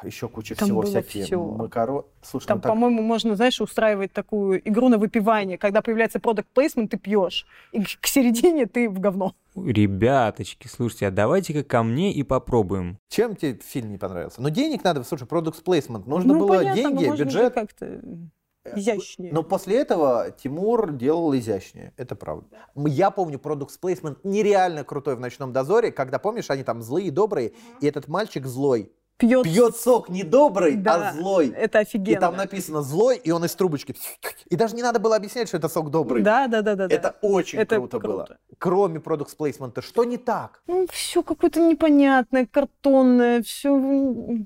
еще 0.07 0.27
куча 0.27 0.55
Там 0.55 0.67
всего, 0.67 0.81
всякие 0.81 1.25
всё. 1.25 1.43
макароны. 1.43 2.03
Слушай, 2.21 2.47
Там, 2.47 2.57
ну 2.57 2.61
так- 2.61 2.71
по-моему, 2.71 3.01
можно, 3.01 3.35
знаешь, 3.35 3.61
устраивать 3.61 4.11
такую 4.13 4.67
игру 4.67 4.89
на 4.89 4.97
выпивание. 4.97 5.57
Когда 5.57 5.81
появляется 5.81 6.19
продукт 6.19 6.47
плейсмент, 6.49 6.91
ты 6.91 6.97
пьешь. 6.97 7.45
И 7.71 7.83
к 7.83 8.07
середине 8.07 8.65
ты 8.65 8.89
в 8.89 8.99
говно. 8.99 9.35
Ребяточки, 9.55 10.67
слушайте, 10.67 11.07
а 11.07 11.11
давайте-ка 11.11 11.63
ко 11.63 11.83
мне 11.83 12.13
и 12.13 12.23
попробуем. 12.23 12.99
чем 13.09 13.35
тебе 13.35 13.59
фильм 13.63 13.91
не 13.91 13.97
понравился? 13.97 14.41
Ну, 14.41 14.49
денег 14.49 14.83
надо, 14.83 15.03
слушай, 15.03 15.27
продукт 15.27 15.63
плейсмент. 15.63 16.05
Нужно 16.07 16.33
ну, 16.33 16.39
было 16.39 16.57
понятно, 16.57 16.89
но 16.89 16.99
деньги, 16.99 17.21
бюджет. 17.21 17.53
как-то 17.53 18.01
изящнее. 18.75 19.31
Но 19.33 19.43
после 19.43 19.77
этого 19.77 20.31
Тимур 20.31 20.91
делал 20.91 21.35
изящнее, 21.35 21.93
это 21.97 22.15
правда. 22.15 22.57
Я 22.75 23.11
помню 23.11 23.39
продукт 23.39 23.79
плейсмент 23.79 24.23
нереально 24.23 24.83
крутой 24.83 25.15
в 25.15 25.19
«Ночном 25.19 25.53
дозоре», 25.53 25.91
когда, 25.91 26.19
помнишь, 26.19 26.49
они 26.49 26.63
там 26.63 26.81
злые, 26.81 27.11
добрые, 27.11 27.53
и 27.81 27.87
этот 27.87 28.07
мальчик 28.07 28.45
злой 28.45 28.91
Пьет. 29.17 29.43
пьет 29.43 29.75
сок 29.75 30.09
не 30.09 30.23
добрый, 30.23 30.75
Да, 30.75 31.09
а 31.09 31.13
злой. 31.13 31.49
Это 31.49 31.79
И 31.79 31.81
офигенно. 31.81 32.21
там 32.21 32.35
написано 32.37 32.83
«злой», 32.83 33.17
и 33.17 33.31
он 33.31 33.43
из 33.45 33.55
трубочки. 33.55 33.95
И 34.49 34.55
даже 34.55 34.75
не 34.75 34.83
надо 34.83 34.99
было 34.99 35.15
объяснять, 35.15 35.47
что 35.47 35.57
это 35.57 35.69
сок 35.69 35.89
добрый. 35.89 36.21
Да, 36.21 36.47
да, 36.47 36.61
да, 36.61 36.75
да. 36.75 36.87
да. 36.87 36.95
Это 36.95 37.15
очень 37.23 37.57
Это 37.57 37.77
круто, 37.77 37.99
было. 37.99 38.25
круто. 38.25 38.37
Кроме 38.59 38.99
продукт 38.99 39.35
плейсмента, 39.35 39.81
что 39.81 40.03
не 40.03 40.17
так? 40.17 40.61
Ну, 40.67 40.85
все 40.91 41.23
какое-то 41.23 41.59
непонятное, 41.59 42.45
картонное, 42.45 43.41
все, 43.41 43.75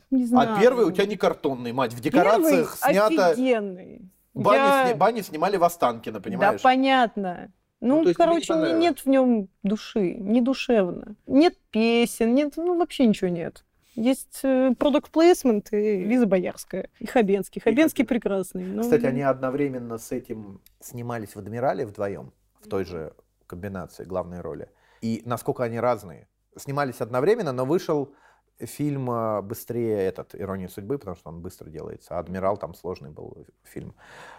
не 0.10 0.26
знаю. 0.26 0.56
А 0.56 0.60
первый 0.62 0.86
у 0.86 0.92
тебя 0.92 1.06
не 1.06 1.18
картонный, 1.18 1.74
мать. 1.74 1.94
В 1.94 2.00
декорациях 2.00 2.78
Первый 2.80 2.94
снято... 2.94 3.28
офигенный. 3.28 4.10
Бани, 4.34 4.58
Я- 4.58 4.86
сни- 4.88 4.98
бани 4.98 5.22
снимали 5.22 5.58
в 5.58 5.64
Останкино, 5.66 6.22
понимаешь? 6.22 6.62
Да, 6.62 6.70
понятно. 6.70 7.52
Ну, 7.82 8.04
Ну, 8.04 8.14
короче, 8.14 8.54
не- 8.54 8.72
нет 8.74 9.00
в 9.00 9.08
нем 9.08 9.50
души, 9.64 10.14
не 10.14 10.40
душевно. 10.40 11.16
Нет 11.28 11.56
песен, 11.72 12.34
нет, 12.34 12.54
ну, 12.56 12.78
вообще 12.78 13.06
ничего 13.08 13.30
нет. 13.30 13.66
Есть 14.02 14.42
продукт 14.78 15.12
плейсмент 15.12 15.72
и 15.74 16.04
Лиза 16.04 16.26
Боярская, 16.26 16.90
и 17.00 17.06
Хабенский. 17.06 17.62
Хабенский 17.62 18.06
прекрасный. 18.06 18.66
но- 18.66 18.82
Кстати, 18.82 19.06
они 19.06 19.22
одновременно 19.22 19.98
с 19.98 20.12
этим 20.12 20.62
снимались 20.80 21.36
в 21.36 21.40
«Адмирале» 21.40 21.86
вдвоем, 21.86 22.34
в 22.60 22.68
той 22.68 22.84
же 22.86 23.14
комбинации 23.48 24.04
главной 24.06 24.42
роли. 24.42 24.70
И 25.02 25.22
насколько 25.26 25.64
они 25.64 25.80
разные. 25.80 26.28
Снимались 26.58 27.02
одновременно, 27.02 27.52
но 27.54 27.66
вышел 27.66 28.14
фильм 28.60 29.10
э, 29.10 29.42
быстрее 29.42 29.98
этот 29.98 30.36
«Ирония 30.36 30.68
судьбы», 30.68 31.00
потому 31.00 31.16
что 31.16 31.30
он 31.30 31.42
быстро 31.42 31.70
делается, 31.70 32.16
а 32.16 32.20
«Адмирал» 32.20 32.58
там 32.58 32.74
сложный 32.76 33.10
был 33.10 33.48
фильм. 33.64 33.96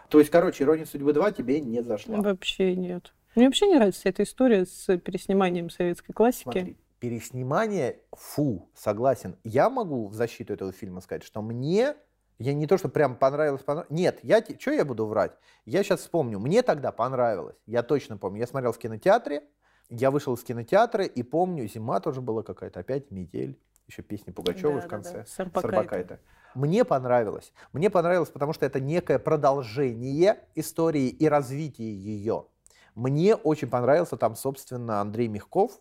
То 0.09 0.19
есть, 0.19 0.31
короче, 0.31 0.63
«Ирония 0.65 0.85
судьбы 0.87 1.13
2» 1.13 1.33
тебе 1.33 1.61
не 1.61 1.83
зашла. 1.83 2.21
Вообще 2.21 2.77
нет. 2.77 3.13
Мне 3.35 3.47
вообще 3.47 3.67
не 3.67 3.77
нравится 3.77 4.09
эта 4.09 4.23
история 4.25 4.67
с 4.67 4.97
пересниманием 4.99 5.71
советской 5.71 6.13
классики. 6.13 6.43
Смотри, 6.45 6.77
переснимание, 7.03 7.99
фу, 8.13 8.71
согласен. 8.77 9.37
Я 9.43 9.69
могу 9.69 10.07
в 10.07 10.15
защиту 10.15 10.53
этого 10.53 10.71
фильма 10.71 11.01
сказать, 11.01 11.25
что 11.25 11.43
мне, 11.43 11.97
я 12.39 12.55
не 12.55 12.69
то, 12.69 12.79
что 12.79 12.89
прям 12.89 13.17
понравилось, 13.17 13.63
понрав- 13.63 13.91
нет, 13.91 14.21
я, 14.23 14.41
что 14.41 14.71
я 14.71 14.85
буду 14.85 15.07
врать? 15.07 15.33
Я 15.65 15.83
сейчас 15.83 15.99
вспомню, 15.99 16.39
мне 16.39 16.63
тогда 16.63 16.93
понравилось, 16.93 17.57
я 17.67 17.83
точно 17.83 18.19
помню, 18.19 18.39
я 18.39 18.47
смотрел 18.47 18.71
в 18.71 18.79
кинотеатре, 18.79 19.43
я 19.89 20.13
вышел 20.13 20.35
из 20.35 20.45
кинотеатра 20.45 21.05
и 21.05 21.25
помню, 21.25 21.67
зима 21.67 21.99
тоже 21.99 22.21
была 22.21 22.45
какая-то, 22.45 22.79
опять 22.79 23.11
метель, 23.11 23.59
еще 23.89 24.03
песни 24.03 24.31
Пугачевой 24.31 24.81
в 24.81 24.85
Да-да-да, 24.85 24.89
конце. 24.89 25.27
Сарбакайте. 25.27 25.75
Сарбакайте. 25.75 26.21
Мне 26.55 26.85
понравилось. 26.85 27.53
Мне 27.73 27.91
понравилось, 27.91 28.31
потому 28.31 28.53
что 28.53 28.65
это 28.65 28.79
некое 28.79 29.19
продолжение 29.19 30.39
истории 30.55 31.09
и 31.09 31.27
развитие 31.27 32.01
ее. 32.01 32.47
Мне 32.95 33.35
очень 33.35 33.69
понравился 33.69 34.17
там, 34.17 34.37
собственно, 34.37 35.01
Андрей 35.01 35.27
Мягков. 35.27 35.81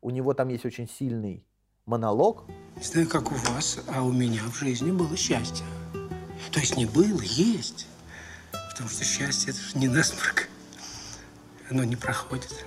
У 0.00 0.10
него 0.10 0.34
там 0.34 0.48
есть 0.48 0.64
очень 0.64 0.88
сильный 0.88 1.44
монолог. 1.86 2.44
Не 2.76 2.82
знаю, 2.82 3.08
как 3.08 3.30
у 3.30 3.34
вас, 3.34 3.78
а 3.94 4.02
у 4.02 4.12
меня 4.12 4.42
в 4.42 4.54
жизни 4.56 4.90
было 4.90 5.16
счастье. 5.16 5.64
То 6.52 6.60
есть 6.60 6.76
не 6.76 6.86
было, 6.86 7.20
есть. 7.22 7.86
Потому 8.70 8.90
что 8.90 9.04
счастье 9.04 9.52
это 9.52 9.60
же 9.60 9.78
не 9.78 9.88
насморк. 9.88 10.48
Оно 11.70 11.84
не 11.84 11.96
проходит. 11.96 12.64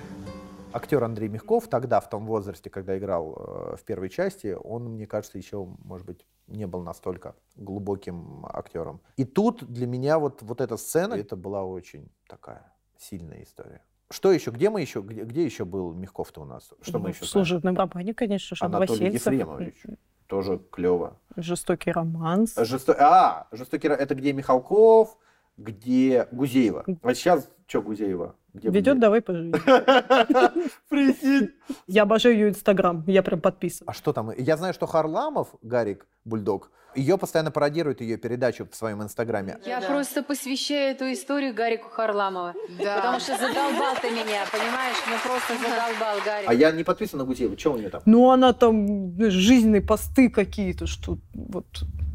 Актер 0.72 1.02
Андрей 1.02 1.28
Мягков 1.28 1.66
тогда, 1.68 2.00
в 2.00 2.08
том 2.08 2.26
возрасте, 2.26 2.70
когда 2.70 2.96
играл 2.96 3.34
э, 3.34 3.76
в 3.76 3.82
первой 3.84 4.08
части, 4.08 4.56
он, 4.62 4.84
мне 4.84 5.06
кажется, 5.06 5.36
еще, 5.36 5.66
может 5.84 6.06
быть, 6.06 6.26
не 6.46 6.66
был 6.66 6.82
настолько 6.82 7.34
глубоким 7.56 8.46
актером. 8.46 9.00
И 9.16 9.24
тут 9.24 9.64
для 9.64 9.86
меня 9.86 10.18
вот, 10.18 10.42
вот 10.42 10.60
эта 10.60 10.76
сцена, 10.76 11.14
это 11.14 11.34
была 11.34 11.64
очень 11.64 12.08
такая 12.28 12.72
сильная 12.98 13.42
история. 13.42 13.82
Что 14.10 14.32
еще? 14.32 14.50
Где 14.50 14.70
мы 14.70 14.80
еще? 14.80 15.02
Где, 15.02 15.22
где 15.22 15.44
еще 15.44 15.64
был 15.64 15.92
Мягков-то 15.92 16.42
у 16.42 16.44
нас? 16.44 16.72
Что 16.82 16.98
мы 16.98 17.04
Ну, 17.04 17.08
еще 17.10 17.24
в 17.24 17.28
служебном 17.28 17.76
романе, 17.76 18.12
конечно, 18.12 18.56
что 18.56 18.66
Анатолий. 18.66 19.12
Ефремович. 19.12 19.82
Тоже 20.26 20.60
клево. 20.70 21.16
Жестокий 21.36 21.92
романс. 21.92 22.54
Жесто... 22.56 22.94
А, 22.98 23.46
жестокий 23.52 23.88
это 23.88 24.14
где 24.14 24.32
Михалков, 24.32 25.16
где 25.56 26.28
Гузеева. 26.32 26.84
А 27.02 27.14
сейчас 27.14 27.48
что 27.66 27.82
Гузеева? 27.82 28.34
Где 28.52 28.68
Ведет 28.68 28.98
Гузеева? 28.98 29.00
«Давай 29.00 29.22
поживем». 29.22 29.52
Прикинь. 30.88 31.50
Я 31.86 32.02
обожаю 32.02 32.34
ее 32.34 32.48
инстаграм, 32.48 33.04
я 33.06 33.22
прям 33.22 33.40
подписан. 33.40 33.86
А 33.88 33.92
что 33.92 34.12
там? 34.12 34.30
Я 34.36 34.56
знаю, 34.56 34.74
что 34.74 34.86
Харламов, 34.86 35.48
Гарик 35.62 36.06
Бульдог, 36.24 36.70
ее 36.96 37.16
постоянно 37.18 37.52
пародирует, 37.52 38.00
ее 38.00 38.16
передачу 38.16 38.66
в 38.68 38.74
своем 38.74 39.00
инстаграме. 39.02 39.58
Я 39.64 39.80
просто 39.80 40.24
посвящаю 40.24 40.90
эту 40.90 41.04
историю 41.12 41.54
Гарику 41.54 41.88
Харламову. 41.88 42.52
Потому 42.78 43.20
что 43.20 43.36
задолбал 43.36 43.94
ты 44.02 44.10
меня, 44.10 44.44
понимаешь? 44.50 44.96
Ну 45.08 45.14
просто 45.22 45.54
задолбал, 45.54 46.16
Гарик. 46.24 46.48
А 46.48 46.54
я 46.54 46.72
не 46.72 46.82
подписан 46.82 47.18
на 47.20 47.24
Гузееву. 47.24 47.56
Что 47.56 47.74
у 47.74 47.76
нее 47.76 47.90
там? 47.90 48.02
Ну, 48.06 48.30
она 48.30 48.52
там, 48.52 49.12
знаешь, 49.14 49.32
жизненные 49.34 49.82
посты 49.82 50.28
какие-то, 50.30 50.88
что 50.88 51.18
вот, 51.32 51.66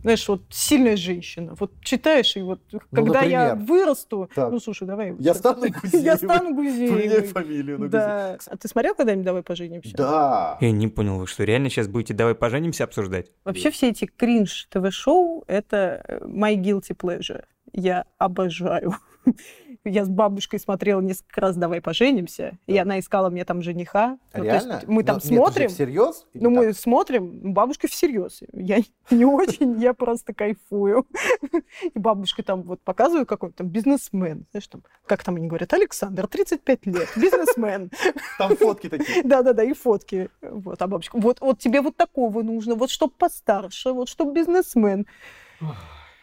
знаешь, 0.01 0.27
вот 0.27 0.41
сильная 0.49 0.97
женщина. 0.97 1.55
Вот 1.57 1.71
читаешь, 1.81 2.35
и 2.35 2.41
вот 2.41 2.59
когда 2.93 3.21
я 3.21 3.55
например. 3.55 3.67
вырасту, 3.69 4.29
Так. 4.35 4.51
ну, 4.51 4.59
слушай, 4.59 4.85
давай. 4.85 5.15
Я 5.19 5.33
стану 5.35 5.61
Гузеевой. 5.69 6.01
Я 6.03 6.17
стану 6.17 6.53
Поменяй 6.53 6.71
Гузеевой. 6.73 7.27
фамилию 7.27 7.79
на 7.79 7.87
Да. 7.87 8.37
А 8.45 8.57
ты 8.57 8.67
смотрел 8.67 8.93
когда-нибудь 8.93 9.25
«Давай 9.25 9.41
поженимся»? 9.45 9.95
Да. 9.95 10.57
Я 10.59 10.71
не 10.71 10.87
понял, 10.87 11.17
вы 11.17 11.27
что, 11.27 11.43
реально 11.43 11.69
сейчас 11.69 11.87
будете 11.87 12.13
«Давай 12.13 12.35
поженимся» 12.35 12.83
обсуждать? 12.83 13.31
Вообще 13.43 13.71
все 13.71 13.89
эти 13.89 14.05
кринж 14.05 14.67
ТВ-шоу— 14.69 15.43
это 15.47 16.03
э, 16.07 16.25
my 16.25 16.55
guilty 16.55 16.95
pleasure. 16.95 17.45
Я 17.73 18.05
обожаю. 18.17 18.95
Я 19.83 20.03
с 20.03 20.09
бабушкой 20.09 20.59
смотрела 20.59 20.99
несколько 20.99 21.41
раз 21.41 21.55
«Давай 21.55 21.79
поженимся», 21.79 22.57
и 22.65 22.75
она 22.75 22.97
искала 22.99 23.29
мне 23.29 23.45
там 23.45 23.61
жениха. 23.61 24.17
Ну, 24.33 24.39
то 24.39 24.43
есть 24.43 24.65
Реально? 24.65 24.81
мы 24.87 25.03
там 25.03 25.19
Ну, 25.23 25.29
нет, 25.29 25.37
смотрим, 25.39 25.69
всерьез? 25.69 26.25
ну 26.33 26.49
мы 26.49 26.73
смотрим, 26.73 27.39
ну, 27.43 27.53
бабушка 27.53 27.87
всерьез. 27.87 28.41
Я 28.51 28.79
не 29.11 29.25
очень, 29.25 29.79
я 29.79 29.93
просто 29.93 30.33
кайфую. 30.33 31.05
И 31.93 31.99
бабушка 31.99 32.41
там 32.41 32.63
вот 32.63 32.81
показывает 32.81 33.27
какой-то 33.29 33.57
там 33.57 33.67
бизнесмен, 33.67 34.47
знаешь, 34.51 34.67
там, 34.67 34.81
как 35.05 35.23
там 35.23 35.35
они 35.35 35.47
говорят, 35.47 35.71
Александр, 35.73 36.27
35 36.27 36.85
лет, 36.87 37.09
бизнесмен. 37.15 37.91
Там 38.39 38.55
фотки 38.57 38.89
такие. 38.89 39.21
Да-да-да, 39.23 39.63
и 39.63 39.73
фотки. 39.73 40.29
Вот, 40.41 40.81
а 40.81 40.87
бабушка, 40.87 41.15
вот, 41.19 41.41
вот 41.41 41.59
тебе 41.59 41.81
вот 41.81 41.95
такого 41.95 42.41
нужно, 42.41 42.73
вот 42.73 42.89
чтоб 42.89 43.13
постарше, 43.13 43.91
вот 43.91 44.09
чтоб 44.09 44.33
бизнесмен. 44.33 45.05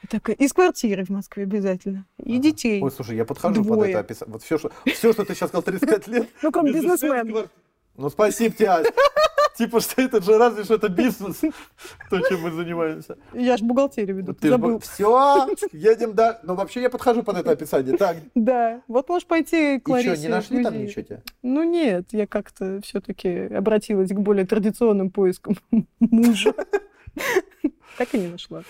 Такая, 0.09 0.37
из 0.37 0.53
квартиры 0.53 1.05
в 1.05 1.11
Москве 1.11 1.45
обязательно. 1.45 2.07
И 2.25 2.39
детей. 2.39 2.83
Ой, 2.83 2.91
слушай, 2.91 3.17
я 3.17 3.25
подхожу 3.25 3.57
под 3.57 3.73
Двое. 3.75 3.91
это 3.91 4.01
описание. 4.01 4.33
Вот 4.33 4.43
все, 4.43 4.59
что, 4.59 4.71
все, 4.87 5.13
что 5.13 5.25
ты 5.25 5.35
сейчас 5.35 5.51
сказал, 5.51 5.63
35 5.63 6.07
лет. 6.09 6.29
Ну, 6.43 6.51
кроме 6.53 6.73
бизнесмен. 6.73 7.49
Ну, 7.97 8.11
спасибо 8.11 8.55
тебе, 8.55 8.69
Ась. 8.69 8.87
Типа, 9.57 9.81
что 9.81 10.01
это 10.01 10.23
же 10.23 10.39
разве 10.39 10.65
что 10.65 10.77
это 10.77 10.89
бизнес, 10.89 11.41
то, 12.11 12.21
чем 12.27 12.41
мы 12.41 12.51
занимаемся. 12.53 13.19
Я 13.35 13.59
ж 13.59 13.61
бухгалтерию 13.61 14.17
веду, 14.17 14.33
ты 14.33 14.49
забыл. 14.49 14.79
Все, 14.81 15.47
едем 15.73 16.15
да. 16.15 16.41
Ну, 16.43 16.55
вообще, 16.55 16.81
я 16.81 16.89
подхожу 16.89 17.23
под 17.23 17.37
это 17.37 17.51
описание. 17.51 17.97
Так, 17.99 18.17
Да, 18.35 18.81
вот 18.89 19.11
можешь 19.11 19.27
пойти 19.29 19.79
к 19.79 19.89
и 19.89 20.01
что, 20.01 20.09
Ларисе 20.09 20.23
не 20.23 20.29
нашли 20.29 20.63
там 20.65 20.79
ничего 20.79 21.03
тебе? 21.03 21.23
Ну 21.43 21.63
нет, 21.65 22.07
я 22.13 22.27
как-то 22.27 22.81
все-таки 22.83 23.29
обратилась 23.29 24.09
к 24.11 24.19
более 24.19 24.47
традиционным 24.47 25.11
поискам 25.11 25.57
мужа. 26.01 26.55
Так 27.99 28.15
и 28.15 28.19
не 28.19 28.29
нашла. 28.29 28.63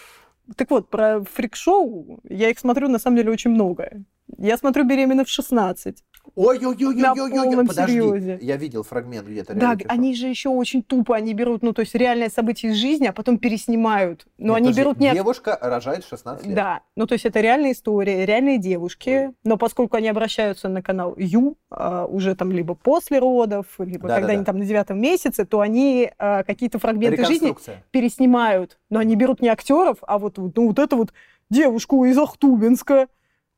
Так 0.56 0.70
вот, 0.70 0.90
про 0.90 1.22
фрик-шоу 1.24 2.20
я 2.28 2.50
их 2.50 2.58
смотрю 2.58 2.88
на 2.88 2.98
самом 2.98 3.16
деле 3.16 3.30
очень 3.30 3.50
много. 3.50 4.04
Я 4.38 4.56
смотрю 4.56 4.84
«Беременна 4.84 5.24
в 5.24 5.28
16». 5.28 5.96
Ой-ой-ой-ой-ой-ой, 6.34 7.66
подожди. 7.66 7.92
серьезе. 7.92 8.38
Я 8.40 8.56
видел 8.56 8.82
фрагмент 8.82 9.28
где-то. 9.28 9.54
Да, 9.54 9.76
они 9.88 10.14
же 10.14 10.28
еще 10.28 10.48
очень 10.48 10.82
тупо, 10.82 11.14
они 11.14 11.34
берут, 11.34 11.62
ну, 11.62 11.72
то 11.72 11.80
есть 11.80 11.94
реальное 11.94 12.30
событие 12.30 12.72
из 12.72 12.76
жизни, 12.76 13.06
а 13.06 13.12
потом 13.12 13.38
переснимают. 13.38 14.26
Но 14.38 14.56
Нет, 14.56 14.66
они 14.68 14.76
берут 14.76 14.98
не... 14.98 15.12
Девушка 15.12 15.58
рожает 15.60 16.04
в 16.04 16.08
16 16.08 16.46
лет. 16.46 16.54
Да, 16.54 16.80
ну 16.96 17.06
то 17.06 17.14
есть 17.14 17.26
это 17.26 17.40
реальная 17.40 17.72
история, 17.72 18.24
реальные 18.24 18.58
девушки, 18.58 19.32
но 19.44 19.56
поскольку 19.56 19.96
они 19.96 20.08
обращаются 20.08 20.68
на 20.68 20.82
канал 20.82 21.14
Ю 21.18 21.58
а, 21.70 22.06
уже 22.06 22.34
там 22.34 22.50
либо 22.50 22.74
после 22.74 23.18
родов, 23.18 23.66
либо 23.78 24.08
Да-да-да. 24.08 24.20
когда 24.20 24.32
они 24.32 24.44
там 24.44 24.58
на 24.58 24.64
девятом 24.64 25.00
месяце, 25.00 25.44
то 25.44 25.60
они 25.60 26.10
а, 26.18 26.44
какие-то 26.44 26.78
фрагменты 26.78 27.24
жизни 27.26 27.54
переснимают, 27.90 28.78
но 28.88 29.00
они 29.00 29.16
берут 29.16 29.42
не 29.42 29.48
актеров, 29.48 29.98
а 30.02 30.18
вот, 30.18 30.38
вот, 30.38 30.56
ну, 30.56 30.68
вот 30.68 30.78
эту 30.78 30.96
вот 30.96 31.12
девушку 31.50 32.04
из 32.04 32.16
Ахтубинска, 32.16 33.08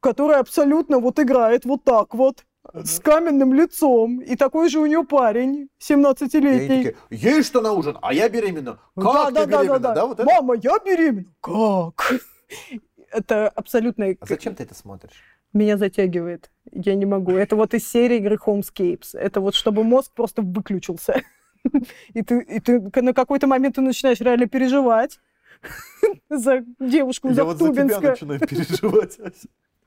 которая 0.01 0.41
абсолютно 0.41 0.99
вот 0.99 1.19
играет 1.21 1.65
вот 1.65 1.85
так 1.85 2.15
вот, 2.15 2.45
с 2.73 2.99
каменным 3.01 3.53
лицом, 3.55 4.21
и 4.21 4.37
такой 4.37 4.69
же 4.69 4.81
у 4.81 4.87
нее 4.87 5.05
парень, 5.05 5.69
И 5.89 5.93
они 5.93 6.03
17-летний. 6.05 6.85
такие, 6.85 6.97
ей 7.11 7.43
что 7.43 7.61
на 7.61 7.73
ужин, 7.73 7.99
а 8.03 8.13
я 8.15 8.29
беременна. 8.29 8.79
Как 8.97 9.05
Да, 9.05 9.27
ты 9.27 9.35
да, 9.35 9.47
да, 9.47 9.59
беременна? 9.63 9.79
да, 9.79 9.95
да. 9.95 10.07
Вот 10.07 10.21
это? 10.21 10.31
Мама, 10.31 10.55
я 10.55 10.79
беременна. 10.85 11.33
Как? 11.41 12.15
Это 13.11 13.49
абсолютно... 13.49 14.07
А 14.19 14.27
зачем 14.27 14.57
ты 14.57 14.65
это 14.65 14.75
смотришь? 14.75 15.23
Меня 15.53 15.77
затягивает. 15.77 16.51
Я 16.73 16.97
не 16.97 17.07
могу. 17.07 17.31
Это 17.33 17.55
вот 17.55 17.73
из 17.75 17.89
серии 17.89 18.17
игры 18.17 18.37
Homescapes. 18.45 19.11
Это 19.17 19.41
вот 19.41 19.55
чтобы 19.55 19.85
мозг 19.85 20.11
просто 20.15 20.43
выключился. 20.43 21.23
И 22.13 22.23
ты, 22.23 22.41
и 22.43 22.61
ты 22.61 22.81
на 23.01 23.15
какой-то 23.15 23.47
момент 23.47 23.77
ты 23.77 23.81
начинаешь 23.83 24.21
реально 24.21 24.47
переживать 24.49 25.19
за 26.29 26.65
девушку 26.81 27.29
из 27.29 27.37
Я 27.39 27.45
вот 27.45 27.59
за 27.59 27.73
тебя 27.73 27.85
начинаю 28.01 28.41
переживать. 28.41 29.19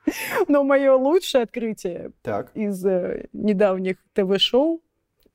Но 0.47 0.63
мое 0.63 0.93
лучшее 0.95 1.43
открытие 1.43 2.11
Так. 2.21 2.51
из 2.55 2.85
э, 2.85 3.27
недавних 3.33 3.97
ТВ-шоу, 4.13 4.81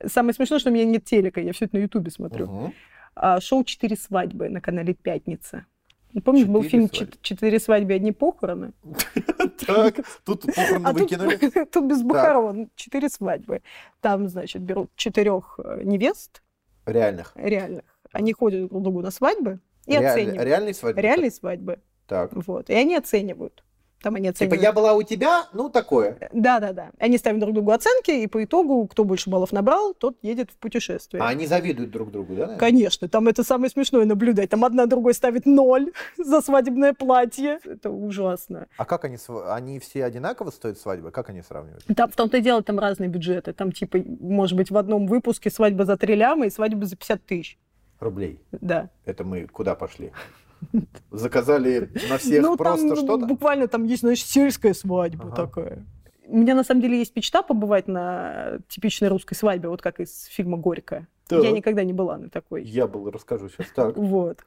самое 0.07 0.35
смешное, 0.35 0.59
что 0.59 0.71
у 0.71 0.73
меня 0.73 0.85
нет 0.85 1.05
телека, 1.05 1.41
я 1.41 1.53
все 1.53 1.67
это 1.67 1.77
на 1.77 1.81
Ютубе 1.83 2.11
смотрю, 2.11 2.47
Мгм. 2.47 2.75
а, 3.15 3.41
шоу 3.41 3.65
«Четыре 3.65 3.97
свадьбы» 3.97 4.49
на 4.49 4.61
канале 4.61 4.95
«Пятница». 4.95 5.67
Ну, 6.15 6.21
Помнишь, 6.21 6.45
был 6.47 6.63
«Четыре 6.63 6.71
фильм 6.71 6.89
свадьбы». 6.89 7.13
«Чет- 7.17 7.23
«Четыре 7.23 7.59
свадьбы, 7.61 7.93
одни 7.95 8.13
похороны»? 8.13 8.73
Так, 9.67 9.97
тут 10.25 10.43
похороны 10.43 10.85
А 10.87 10.93
выкинули. 10.93 11.37
тут 11.67 11.85
без 11.85 12.03
похорон, 12.03 12.71
четыре 12.75 13.09
свадьбы. 13.09 13.63
Там, 14.01 14.29
значит, 14.29 14.63
берут 14.63 14.91
четырех 14.97 15.59
э, 15.63 15.83
невест 15.85 16.43
Реальных. 16.87 17.33
реальных. 17.37 17.85
Они 18.13 18.33
ходят 18.33 18.69
друг 18.69 18.81
к 18.81 18.83
другу 18.85 19.01
на 19.03 19.11
свадьбы 19.11 19.61
и 19.87 19.95
оценивают. 19.95 20.43
Реальные 20.43 20.75
свадьбы? 20.75 21.01
Реальные 21.01 21.31
свадьбы. 21.31 21.79
Так. 22.07 22.31
Вот. 22.35 22.69
И 22.71 22.75
они 22.75 22.97
оценивают. 22.97 23.63
Там 24.03 24.17
они 24.17 24.29
Типа, 24.29 24.37
оценивают. 24.37 24.63
я 24.63 24.73
была 24.73 24.95
у 24.95 25.03
тебя, 25.03 25.47
ну, 25.53 25.69
такое. 25.71 26.17
Да-да-да. 26.33 26.91
Они 26.99 27.19
ставят 27.19 27.41
друг 27.41 27.55
другу 27.55 27.71
оценки, 27.71 28.11
и 28.11 28.27
по 28.27 28.43
итогу, 28.43 28.87
кто 28.87 29.05
больше 29.05 29.31
баллов 29.31 29.53
набрал, 29.53 29.95
тот 29.95 30.17
едет 30.23 30.51
в 30.51 30.57
путешествие. 30.57 31.23
А 31.23 31.29
они 31.29 31.47
завидуют 31.47 31.91
друг 31.91 32.11
другу, 32.11 32.35
да? 32.35 32.41
наверное? 32.41 32.59
Конечно, 32.59 33.09
там 33.09 33.29
это 33.29 33.45
самое 33.45 33.71
смешное 33.71 34.05
наблюдать. 34.05 34.51
Там 34.51 34.65
одна 34.65 34.87
другой 34.87 35.15
ставит 35.15 35.47
ноль 35.47 35.93
за 36.19 36.41
свадебное 36.41 36.93
платье. 36.95 37.61
Это 37.65 37.91
ужасно. 37.91 38.67
А 38.77 38.85
как 38.85 39.05
они, 39.05 39.19
они 39.49 39.79
все 39.79 40.05
одинаково 40.05 40.51
стоят 40.51 40.79
свадьбы? 40.79 41.11
Как 41.11 41.31
они 41.31 41.43
сравнивают? 41.43 41.85
Там 41.97 42.11
в 42.11 42.17
том-то 42.17 42.39
и 42.39 42.41
дело, 42.41 42.63
там 42.63 42.79
разные 42.79 43.09
бюджеты. 43.09 43.53
Там 43.53 43.71
типа, 43.73 43.99
может 44.21 44.57
быть, 44.57 44.71
в 44.71 44.77
одном 44.77 45.07
выпуске 45.07 45.51
свадьба 45.51 45.85
за 45.85 45.97
3 45.97 46.15
ляма 46.15 46.47
и 46.47 46.51
свадьба 46.51 46.87
за 46.87 46.97
50 46.97 47.25
тысяч. 47.25 47.59
Рублей. 48.01 48.41
Да. 48.51 48.91
Это 49.05 49.23
мы 49.23 49.47
куда 49.47 49.77
пошли? 49.77 50.11
Заказали 51.11 51.91
на 52.09 52.19
всех 52.19 52.43
ну, 52.43 52.57
просто 52.57 52.89
там 52.89 52.97
что-то? 52.97 53.27
буквально 53.27 53.69
там 53.69 53.85
есть, 53.85 54.03
знаешь, 54.03 54.25
сельская 54.25 54.75
свадьба 54.75 55.27
Ага. 55.27 55.37
такая. 55.37 55.87
У 56.27 56.39
меня 56.39 56.55
на 56.55 56.65
самом 56.65 56.81
деле 56.81 56.99
есть 56.99 57.15
мечта 57.15 57.43
побывать 57.43 57.89
на 57.89 58.59
типичной 58.69 59.09
русской 59.09 59.35
свадьбе, 59.35 59.69
вот 59.69 59.83
как 59.83 60.01
из 60.01 60.25
фильма 60.27 60.57
«Горькая». 60.57 61.09
Так. 61.29 61.45
Я 61.45 61.51
никогда 61.51 61.85
не 61.85 61.93
была 61.93 62.19
на 62.19 62.29
такой. 62.29 62.63
Я 62.63 62.87
был, 62.87 63.11
расскажу 63.11 63.49
сейчас 63.49 63.69
так. 63.75 63.97
Вот. 63.97 64.39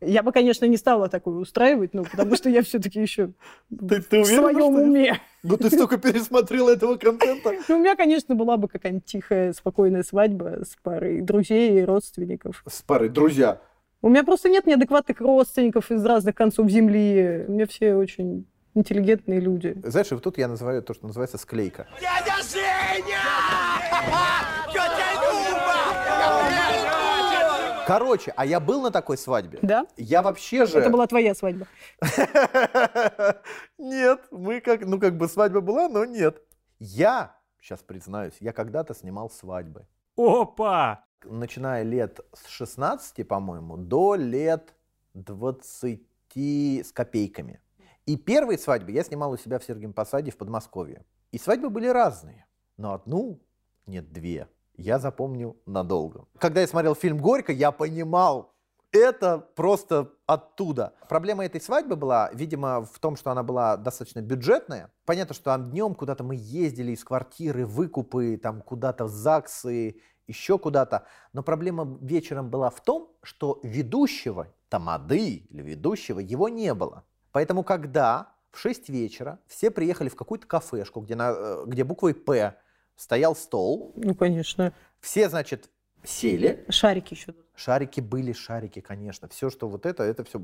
Я 0.00 0.22
бы, 0.22 0.30
конечно, 0.30 0.64
не 0.66 0.76
стала 0.76 1.08
такое 1.08 1.34
устраивать, 1.34 1.94
ну, 1.94 2.04
потому 2.04 2.36
что 2.36 2.48
я 2.48 2.62
все-таки 2.62 3.00
еще 3.00 3.32
Ты, 3.70 4.02
ты 4.02 4.22
в 4.22 4.26
своем 4.26 4.74
уме. 4.76 5.20
Ну 5.42 5.56
ты 5.56 5.70
столько 5.70 5.98
пересмотрела 5.98 6.70
этого 6.70 6.96
контента. 6.96 7.52
Ну, 7.68 7.76
у 7.76 7.78
меня, 7.78 7.96
конечно, 7.96 8.34
была 8.34 8.56
бы 8.56 8.68
какая-нибудь 8.68 9.04
тихая, 9.04 9.52
спокойная 9.52 10.02
свадьба 10.02 10.60
с 10.64 10.76
парой 10.82 11.20
друзей 11.20 11.80
и 11.80 11.84
родственников. 11.84 12.62
С 12.68 12.82
парой 12.82 13.08
друзья. 13.08 13.60
У 14.04 14.08
меня 14.08 14.24
просто 14.24 14.48
нет 14.48 14.66
неадекватных 14.66 15.20
родственников 15.20 15.92
из 15.92 16.04
разных 16.04 16.34
концов 16.34 16.68
земли. 16.68 17.44
У 17.46 17.52
меня 17.52 17.66
все 17.66 17.94
очень 17.94 18.46
интеллигентные 18.74 19.38
люди. 19.38 19.76
Знаешь, 19.84 20.10
вот 20.10 20.24
тут 20.24 20.38
я 20.38 20.48
называю 20.48 20.82
то, 20.82 20.92
что 20.92 21.06
называется 21.06 21.38
склейка. 21.38 21.86
Короче, 27.86 28.32
а 28.36 28.44
я 28.44 28.58
был 28.58 28.82
на 28.82 28.90
такой 28.90 29.16
свадьбе. 29.16 29.60
Да? 29.62 29.86
Я 29.96 30.22
вообще 30.22 30.66
же... 30.66 30.78
Это 30.78 30.90
была 30.90 31.06
твоя 31.06 31.34
свадьба. 31.34 31.66
Нет, 33.78 34.20
мы 34.32 34.60
как, 34.60 34.84
ну 34.84 34.98
как 34.98 35.16
бы 35.16 35.28
свадьба 35.28 35.60
была, 35.60 35.88
но 35.88 36.04
нет. 36.04 36.42
Я, 36.78 37.36
сейчас 37.60 37.80
признаюсь, 37.80 38.34
я 38.40 38.52
когда-то 38.52 38.94
снимал 38.94 39.30
свадьбы. 39.30 39.86
Опа! 40.16 41.04
Начиная 41.24 41.82
лет 41.82 42.20
с 42.32 42.48
16, 42.48 43.26
по-моему, 43.26 43.76
до 43.76 44.14
лет 44.14 44.74
20 45.14 46.06
с 46.34 46.92
копейками. 46.92 47.60
И 48.06 48.16
первые 48.16 48.58
свадьбы 48.58 48.90
я 48.92 49.04
снимал 49.04 49.32
у 49.32 49.36
себя 49.36 49.58
в 49.58 49.64
Сергием 49.64 49.92
Посаде 49.92 50.30
в 50.30 50.36
Подмосковье. 50.36 51.04
И 51.30 51.38
свадьбы 51.38 51.70
были 51.70 51.86
разные. 51.86 52.46
Но 52.76 52.94
одну, 52.94 53.40
нет, 53.86 54.12
две, 54.12 54.48
я 54.76 54.98
запомню 54.98 55.56
надолго. 55.66 56.26
Когда 56.38 56.60
я 56.60 56.66
смотрел 56.66 56.94
фильм 56.94 57.18
«Горько», 57.18 57.52
я 57.52 57.70
понимал, 57.70 58.54
это 58.90 59.38
просто 59.38 60.10
оттуда. 60.26 60.94
Проблема 61.08 61.44
этой 61.44 61.60
свадьбы 61.60 61.96
была, 61.96 62.30
видимо, 62.32 62.82
в 62.82 62.98
том, 62.98 63.16
что 63.16 63.30
она 63.30 63.42
была 63.42 63.76
достаточно 63.76 64.20
бюджетная. 64.20 64.90
Понятно, 65.04 65.34
что 65.34 65.44
там 65.44 65.70
днем 65.70 65.94
куда-то 65.94 66.24
мы 66.24 66.34
ездили 66.36 66.92
из 66.92 67.04
квартиры, 67.04 67.66
выкупы, 67.66 68.38
там 68.42 68.60
куда-то 68.60 69.04
в 69.04 69.08
ЗАГСы, 69.08 69.96
еще 70.32 70.58
куда-то. 70.58 71.06
Но 71.32 71.42
проблема 71.42 71.98
вечером 72.00 72.50
была 72.50 72.70
в 72.70 72.80
том, 72.82 73.10
что 73.22 73.60
ведущего, 73.62 74.48
тамады 74.68 75.44
или 75.50 75.62
ведущего, 75.62 76.20
его 76.20 76.48
не 76.48 76.74
было. 76.74 77.04
Поэтому 77.32 77.62
когда 77.62 78.32
в 78.50 78.58
6 78.58 78.88
вечера 78.88 79.38
все 79.46 79.70
приехали 79.70 80.08
в 80.08 80.16
какую-то 80.16 80.46
кафешку, 80.46 81.00
где, 81.00 81.14
на, 81.14 81.32
э, 81.34 81.64
где 81.66 81.84
буквой 81.84 82.14
«П» 82.14 82.54
стоял 82.96 83.34
стол, 83.34 83.92
Ну, 83.96 84.14
конечно. 84.14 84.72
все, 85.00 85.28
значит, 85.28 85.70
сели, 86.04 86.64
Шарики 86.68 87.14
еще. 87.14 87.34
Шарики 87.54 88.00
были 88.00 88.32
шарики, 88.32 88.80
конечно. 88.80 89.28
Все, 89.28 89.50
что 89.50 89.68
вот 89.68 89.86
это, 89.86 90.02
это 90.02 90.24
все 90.24 90.38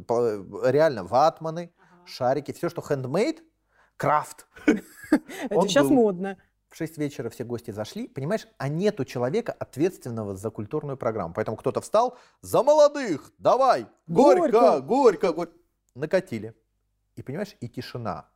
реально 0.64 1.04
ватманы, 1.04 1.72
шарики, 2.04 2.52
все, 2.52 2.68
что 2.68 2.82
handmade, 2.82 3.38
крафт. 3.96 4.46
Это 5.50 5.68
сейчас 5.68 5.88
модно. 5.88 6.36
В 6.68 6.76
6 6.76 6.98
вечера 6.98 7.30
все 7.30 7.44
гости 7.44 7.70
зашли, 7.70 8.08
понимаешь, 8.08 8.46
а 8.58 8.68
нету 8.68 9.04
человека, 9.04 9.52
ответственного 9.52 10.36
за 10.36 10.50
культурную 10.50 10.96
программу. 10.98 11.32
Поэтому 11.34 11.56
кто-то 11.56 11.80
встал, 11.80 12.18
за 12.42 12.62
молодых, 12.62 13.32
давай, 13.38 13.86
горько, 14.06 14.50
Горько. 14.50 14.80
горько, 14.82 15.32
горько. 15.32 15.52
Накатили. 15.94 16.54
И 17.16 17.22
понимаешь, 17.22 17.56
и 17.60 17.68
тишина. 17.68 18.28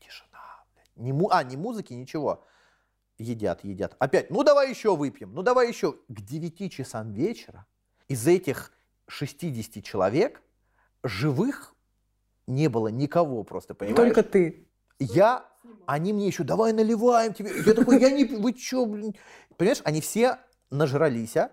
Тишина. 0.00 0.64
Ни 0.96 1.12
му- 1.12 1.30
а, 1.30 1.44
ни 1.44 1.56
музыки, 1.56 1.92
ничего. 1.94 2.44
Едят, 3.18 3.62
едят. 3.62 3.94
Опять, 4.00 4.30
ну 4.30 4.42
давай 4.42 4.68
еще 4.68 4.96
выпьем, 4.96 5.32
ну 5.32 5.42
давай 5.42 5.68
еще. 5.68 5.92
К 6.08 6.20
9 6.20 6.68
часам 6.68 7.12
вечера 7.12 7.64
из 8.08 8.26
этих 8.26 8.72
60 9.06 9.82
человек 9.84 10.42
живых 11.04 11.74
не 12.48 12.68
было 12.68 12.88
никого 12.88 13.44
просто, 13.44 13.74
понимаешь? 13.74 13.96
Только 14.14 14.22
ты. 14.28 14.66
Я, 15.04 15.44
они 15.86 16.12
мне 16.12 16.26
еще, 16.26 16.44
давай 16.44 16.72
наливаем 16.72 17.32
тебе. 17.34 17.50
Я 17.64 17.74
такой, 17.74 18.00
я 18.00 18.10
не, 18.10 18.24
вы 18.24 18.52
че, 18.52 18.84
блин? 18.86 19.14
Понимаешь, 19.56 19.80
они 19.84 20.00
все 20.00 20.38
нажрались, 20.70 21.36
а? 21.36 21.50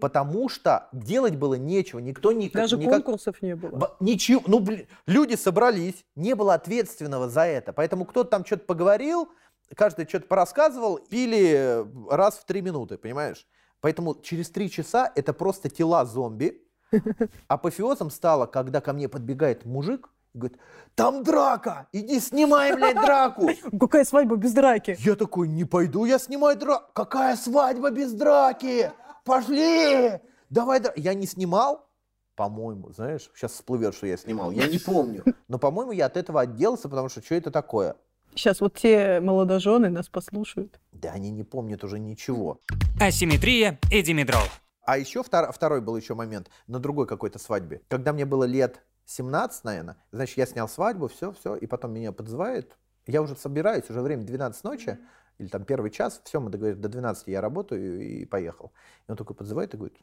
Потому 0.00 0.48
что 0.48 0.88
делать 0.92 1.36
было 1.36 1.54
нечего, 1.54 1.98
никто 1.98 2.32
никак, 2.32 2.62
Даже 2.62 2.78
никак- 2.78 3.04
конкурсов 3.04 3.42
не 3.42 3.54
было. 3.54 3.76
Б- 3.76 3.90
Ничего, 4.00 4.42
ну, 4.46 4.58
блин, 4.60 4.86
люди 5.06 5.34
собрались, 5.34 6.04
не 6.16 6.34
было 6.34 6.54
ответственного 6.54 7.28
за 7.28 7.42
это. 7.42 7.72
Поэтому 7.74 8.06
кто-то 8.06 8.30
там 8.30 8.46
что-то 8.46 8.64
поговорил, 8.64 9.28
каждый 9.74 10.06
что-то 10.08 10.26
порассказывал, 10.28 10.98
пили 10.98 11.84
раз 12.08 12.36
в 12.36 12.46
три 12.46 12.62
минуты, 12.62 12.96
понимаешь? 12.96 13.46
Поэтому 13.80 14.14
через 14.14 14.48
три 14.48 14.70
часа 14.70 15.12
это 15.14 15.34
просто 15.34 15.68
тела 15.68 16.06
зомби. 16.06 16.62
Апофеозом 17.48 18.10
стало, 18.10 18.46
когда 18.46 18.80
ко 18.80 18.92
мне 18.92 19.08
подбегает 19.08 19.64
мужик 19.66 20.08
говорит, 20.34 20.58
там 20.94 21.22
драка, 21.22 21.88
иди 21.92 22.20
снимай, 22.20 22.74
блядь, 22.74 22.96
драку. 22.96 23.50
Какая 23.80 24.04
свадьба 24.04 24.36
без 24.36 24.52
драки? 24.52 24.96
Я 25.00 25.14
такой, 25.14 25.48
не 25.48 25.64
пойду 25.64 26.04
я 26.04 26.18
снимать 26.18 26.58
драку. 26.58 26.90
Какая 26.92 27.36
свадьба 27.36 27.90
без 27.90 28.12
драки? 28.12 28.92
Пошли! 29.24 30.20
Давай, 30.50 30.80
дра-». 30.80 30.92
Я 30.96 31.14
не 31.14 31.26
снимал, 31.26 31.88
по-моему, 32.34 32.90
знаешь, 32.92 33.30
сейчас 33.34 33.52
всплывет, 33.52 33.94
что 33.94 34.06
я 34.06 34.16
снимал, 34.16 34.50
я 34.50 34.66
не 34.66 34.78
помню. 34.78 35.24
Но, 35.48 35.58
по-моему, 35.58 35.92
я 35.92 36.06
от 36.06 36.16
этого 36.16 36.40
отделался, 36.40 36.88
потому 36.88 37.08
что 37.08 37.22
что 37.22 37.34
это 37.34 37.50
такое? 37.50 37.96
Сейчас 38.34 38.62
вот 38.62 38.74
те 38.74 39.20
молодожены 39.20 39.90
нас 39.90 40.08
послушают. 40.08 40.80
Да 40.92 41.12
они 41.12 41.30
не 41.30 41.44
помнят 41.44 41.84
уже 41.84 41.98
ничего. 41.98 42.58
Асимметрия 42.98 43.78
и 43.90 44.02
димедрол. 44.02 44.44
А 44.84 44.98
еще 44.98 45.20
втор- 45.20 45.52
второй 45.52 45.80
был 45.80 45.96
еще 45.96 46.14
момент 46.14 46.50
на 46.66 46.78
другой 46.78 47.06
какой-то 47.06 47.38
свадьбе. 47.38 47.82
Когда 47.88 48.12
мне 48.12 48.24
было 48.24 48.44
лет 48.44 48.82
17, 49.12 49.64
наверное, 49.64 49.96
значит, 50.10 50.36
я 50.36 50.46
снял 50.46 50.68
свадьбу, 50.68 51.08
все, 51.08 51.32
все, 51.32 51.56
и 51.56 51.66
потом 51.66 51.92
меня 51.92 52.12
подзывает. 52.12 52.76
Я 53.06 53.22
уже 53.22 53.36
собираюсь, 53.36 53.88
уже 53.90 54.00
время 54.00 54.24
12 54.24 54.64
ночи, 54.64 54.98
или 55.38 55.48
там 55.48 55.64
первый 55.64 55.90
час, 55.90 56.20
все, 56.24 56.40
мы 56.40 56.50
договорились, 56.50 56.80
до 56.80 56.88
12 56.88 57.28
я 57.28 57.40
работаю 57.40 58.00
и 58.00 58.24
поехал. 58.24 58.72
И 59.06 59.10
он 59.10 59.16
такой 59.16 59.34
подзывает 59.36 59.74
и 59.74 59.76
говорит, 59.76 59.98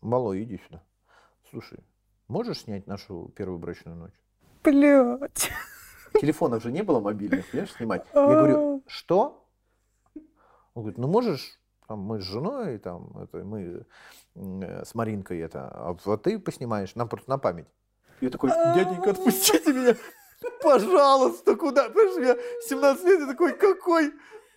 Мало, 0.00 0.42
иди 0.42 0.58
сюда. 0.66 0.82
Слушай, 1.50 1.80
можешь 2.28 2.62
снять 2.62 2.86
нашу 2.86 3.30
первую 3.36 3.58
брачную 3.58 3.96
ночь? 3.96 4.18
Блять. 4.64 5.50
Телефонов 6.20 6.62
же 6.62 6.72
не 6.72 6.82
было 6.82 7.00
мобильных, 7.00 7.50
понимаешь, 7.50 7.72
снимать. 7.74 8.06
Я 8.14 8.26
говорю, 8.26 8.82
что? 8.86 9.46
Он 10.74 10.82
говорит, 10.82 10.98
ну 10.98 11.06
можешь, 11.06 11.60
там, 11.86 12.00
мы 12.00 12.20
с 12.20 12.24
женой, 12.24 12.78
там, 12.78 13.10
это, 13.18 13.44
мы 13.44 13.84
э, 14.34 14.84
с 14.84 14.94
Маринкой 14.94 15.40
это, 15.40 15.68
а 15.68 15.96
вот 16.04 16.22
ты 16.22 16.38
поснимаешь, 16.38 16.94
нам 16.94 17.08
просто 17.08 17.28
на 17.28 17.38
память. 17.38 17.66
Я 18.20 18.30
такой, 18.30 18.50
дяденька, 18.50 19.10
отпустите 19.10 19.72
меня, 19.72 19.96
пожалуйста, 20.62 21.56
куда? 21.56 21.88
Понимаешь, 21.88 22.38
я 22.38 22.68
17 22.68 23.04
лет, 23.04 23.20
я 23.20 23.26
такой, 23.26 23.52
какой? 23.56 24.12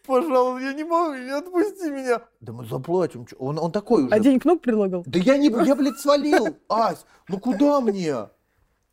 Пожалуйста, 0.05 0.65
я 0.65 0.73
не 0.73 0.83
могу, 0.83 1.13
не 1.15 1.29
отпусти 1.29 1.89
меня. 1.89 2.21
Да 2.41 2.51
мы 2.51 2.65
заплатим. 2.65 3.25
чё?» 3.25 3.37
Он, 3.39 3.57
он 3.57 3.71
такой 3.71 4.03
уже. 4.03 4.13
А 4.13 4.19
денег 4.19 4.43
много 4.43 4.59
предлагал? 4.59 5.03
Да 5.05 5.17
я 5.17 5.37
не, 5.37 5.47
я, 5.65 5.75
блядь, 5.75 5.97
свалил, 5.97 6.57
Ась, 6.67 7.05
ну 7.29 7.39
куда 7.39 7.79
мне? 7.79 8.27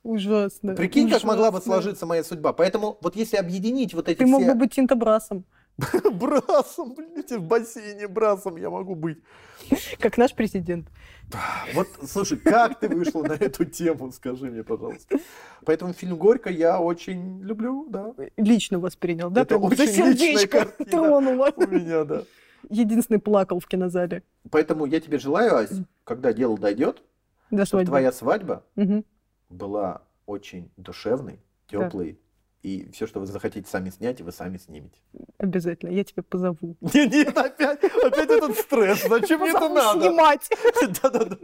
Ужасно. 0.03 0.75
Прикинь, 0.75 1.11
как 1.11 1.25
могла 1.25 1.51
бы 1.51 1.59
ужасно. 1.59 1.73
сложиться 1.73 2.07
моя 2.07 2.25
судьба. 2.25 2.53
Поэтому 2.53 2.97
вот 3.03 3.17
если 3.17 3.37
объединить 3.37 3.93
вот 3.93 4.09
эти 4.09 4.19
Ты 4.19 4.27
мог 4.27 4.41
все... 4.41 4.53
бы 4.53 4.59
быть 4.61 4.73
тинтобрасом, 4.73 5.45
Брасом, 6.13 6.95
блядь, 6.95 7.33
в 7.33 7.43
бассейне 7.43 8.09
брасом 8.09 8.57
я 8.57 8.71
могу 8.71 8.95
быть. 8.95 9.19
как 9.99 10.19
наш 10.19 10.35
президент. 10.35 10.89
Вот, 11.75 11.87
слушай, 12.07 12.39
как 12.39 12.81
ты 12.81 12.89
вышла 12.89 13.23
на 13.23 13.33
эту 13.33 13.65
тему, 13.65 14.11
скажи 14.13 14.51
мне, 14.51 14.65
пожалуйста. 14.65 15.19
Поэтому 15.65 15.93
фильм 15.93 16.17
«Горько» 16.17 16.51
я 16.51 16.81
очень 16.81 17.41
люблю, 17.43 17.87
да. 17.89 18.15
Лично 18.37 18.79
воспринял, 18.79 19.31
да? 19.31 19.43
Это 19.43 19.59
Прям 19.59 19.75
за 19.75 19.83
очень 19.85 19.93
личная 19.93 20.15
сердечко 20.15 20.65
тронула. 20.91 21.53
У 21.57 21.67
меня, 21.67 22.05
да. 22.05 22.25
Единственный 22.69 23.21
плакал 23.21 23.61
в 23.61 23.67
кинозале. 23.67 24.23
Поэтому 24.51 24.87
я 24.87 25.01
тебе 25.01 25.19
желаю, 25.19 25.57
Ась, 25.57 25.73
когда 26.05 26.33
дело 26.33 26.59
дойдет, 26.59 27.03
До 27.51 27.65
чтобы 27.65 27.85
твоя 27.85 28.13
свадьба 28.13 28.65
была 29.49 30.03
очень 30.27 30.71
душевной, 30.77 31.41
теплой 31.69 32.19
И 32.63 32.91
все, 32.93 33.07
что 33.07 33.21
вы 33.21 33.27
захотите 33.27 33.69
сами 33.69 33.91
снять, 33.91 34.21
вы 34.21 34.33
сами 34.33 34.59
снимете. 34.59 34.99
Обязательно, 35.39 35.91
я 35.91 36.05
тебя 36.05 36.23
позову. 36.23 36.59
Нет, 36.81 37.11
нет, 37.11 37.37
опять, 37.37 37.83
опять 37.83 38.31
этот 38.31 38.57
стресс. 38.59 39.03
Зачем 39.09 39.41
мне 39.41 39.51
это 39.51 39.69
надо? 39.69 40.01
снимать. 40.01 40.49
Да-да-да. 41.03 41.39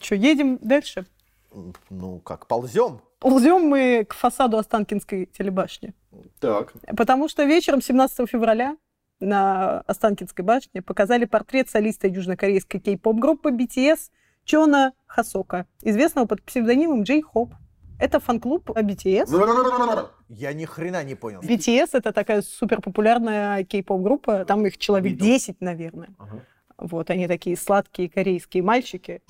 Что, 0.00 0.14
едем 0.14 0.58
дальше? 0.62 1.06
Ну, 1.90 2.18
как, 2.20 2.46
ползем? 2.46 3.02
Ползем 3.18 3.68
мы 3.68 4.06
к 4.08 4.14
фасаду 4.14 4.56
Останкинской 4.56 5.26
телебашни. 5.26 5.92
Так. 6.38 6.72
Потому 6.96 7.28
что 7.28 7.44
вечером 7.44 7.82
17 7.82 8.28
февраля 8.28 8.78
на 9.20 9.80
Останкинской 9.82 10.44
башне 10.44 10.80
показали 10.80 11.26
портрет 11.26 11.68
солиста 11.68 12.08
южнокорейской 12.08 12.80
кей-поп-группы 12.80 13.50
BTS 13.50 14.10
Чона 14.44 14.94
Хасока, 15.06 15.66
известного 15.82 16.26
под 16.26 16.42
псевдонимом 16.42 17.02
Джей 17.02 17.20
Хоп. 17.22 17.52
Это 18.00 18.18
фан-клуб 18.18 18.70
BTS. 18.70 19.30
Я 20.28 20.52
ни 20.54 20.64
хрена 20.64 21.04
не 21.04 21.14
понял. 21.14 21.40
BTS 21.40 21.90
это 21.92 22.12
такая 22.12 22.40
супер 22.40 22.80
популярная 22.80 23.62
кей-поп 23.64 24.00
группа. 24.00 24.44
Там 24.46 24.64
их 24.66 24.78
человек 24.78 25.12
Виду. 25.12 25.24
10, 25.24 25.60
наверное. 25.60 26.08
Ага. 26.18 26.40
Вот 26.78 27.10
они 27.10 27.28
такие 27.28 27.56
сладкие 27.58 28.08
корейские 28.08 28.62
мальчики. 28.62 29.20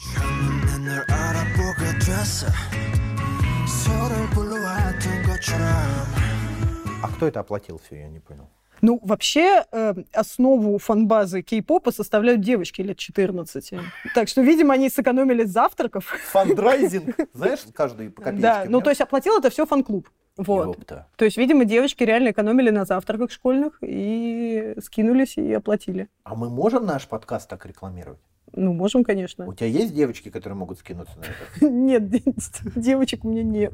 А 7.03 7.09
кто 7.09 7.27
это 7.27 7.41
оплатил 7.41 7.81
все, 7.85 7.97
я 7.97 8.09
не 8.09 8.21
понял. 8.21 8.49
Ну, 8.83 8.99
вообще, 9.03 9.65
э, 9.73 9.95
основу 10.13 10.79
фан-базы 10.79 11.43
кей-попа 11.43 11.93
составляют 11.93 12.41
девочки 12.41 12.83
лет 12.83 12.97
14. 12.97 13.75
Так 14.15 14.29
что, 14.29 14.43
видимо, 14.43 14.75
они 14.75 14.89
сэкономили 14.89 15.45
завтраков. 15.45 16.05
Фандрайзинг. 16.31 17.17
Знаешь, 17.33 17.61
каждый 17.75 18.11
по 18.11 18.23
копеечке. 18.23 18.43
Да, 18.43 18.65
ну 18.69 18.81
то 18.81 18.91
есть 18.91 19.01
оплатил 19.01 19.39
это 19.39 19.51
все 19.51 19.67
фан-клуб. 19.67 20.09
Вот. 20.37 20.79
Ёпта. 20.79 21.07
То 21.17 21.25
есть, 21.25 21.37
видимо, 21.37 21.65
девочки 21.65 22.03
реально 22.03 22.31
экономили 22.31 22.71
на 22.71 22.85
завтраках 22.85 23.31
школьных 23.31 23.79
и 23.83 24.75
скинулись 24.83 25.37
и 25.37 25.53
оплатили. 25.53 26.09
А 26.25 26.35
мы 26.35 26.49
можем 26.49 26.87
наш 26.87 27.07
подкаст 27.07 27.49
так 27.51 27.67
рекламировать? 27.67 28.21
Ну, 28.53 28.73
можем, 28.73 29.05
конечно. 29.05 29.47
У 29.47 29.55
тебя 29.55 29.67
есть 29.69 29.95
девочки, 29.95 30.29
которые 30.31 30.57
могут 30.57 30.79
скинуться 30.79 31.19
на 31.19 31.25
это? 31.25 31.67
Нет, 31.71 32.09
де- 32.09 32.23
девочек 32.77 33.25
у 33.25 33.29
меня 33.29 33.43
нет. 33.43 33.73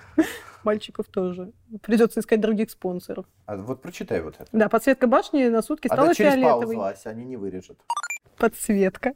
Мальчиков 0.64 1.06
тоже. 1.06 1.52
Придется 1.82 2.20
искать 2.20 2.40
других 2.40 2.70
спонсоров. 2.70 3.26
А 3.46 3.56
вот 3.56 3.82
прочитай 3.82 4.20
вот 4.22 4.34
это. 4.38 4.48
Да, 4.52 4.68
подсветка 4.68 5.06
башни 5.06 5.46
на 5.48 5.62
сутки 5.62 5.88
А 5.88 5.94
стала 5.94 6.14
через 6.14 6.32
фиолетовой. 6.32 6.76
паузу, 6.76 6.82
Ася, 6.82 7.10
они 7.10 7.24
не 7.24 7.36
вырежут. 7.36 7.78
Подсветка 8.36 9.14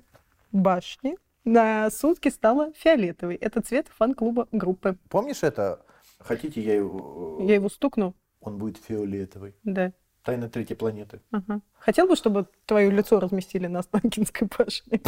башни 0.52 1.16
на 1.44 1.90
сутки 1.90 2.28
стала 2.28 2.72
фиолетовой. 2.74 3.34
Это 3.36 3.60
цвет 3.62 3.88
фан-клуба 3.88 4.48
группы. 4.52 4.96
Помнишь 5.08 5.42
это? 5.42 5.84
Хотите, 6.18 6.60
я 6.60 6.74
его... 6.74 7.38
Я 7.42 7.54
его 7.54 7.68
стукну? 7.68 8.14
Он 8.40 8.58
будет 8.58 8.76
фиолетовый. 8.76 9.54
Да. 9.64 9.92
Тайна 10.22 10.48
третьей 10.50 10.76
планеты. 10.76 11.20
Ага. 11.30 11.60
Хотел 11.78 12.06
бы, 12.06 12.14
чтобы 12.14 12.46
твое 12.66 12.90
лицо 12.90 13.20
разместили 13.20 13.68
на 13.68 13.78
Останкинской 13.78 14.48
башне? 14.58 15.00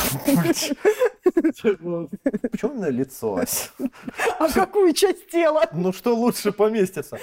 Почему 1.25 2.09
именно 2.72 2.88
лицо? 2.88 3.40
А 4.38 4.48
какую 4.53 4.94
часть 4.94 5.29
тела? 5.29 5.68
Ну 5.72 5.92
что 5.92 6.16
лучше 6.16 6.53
поместится? 6.53 7.18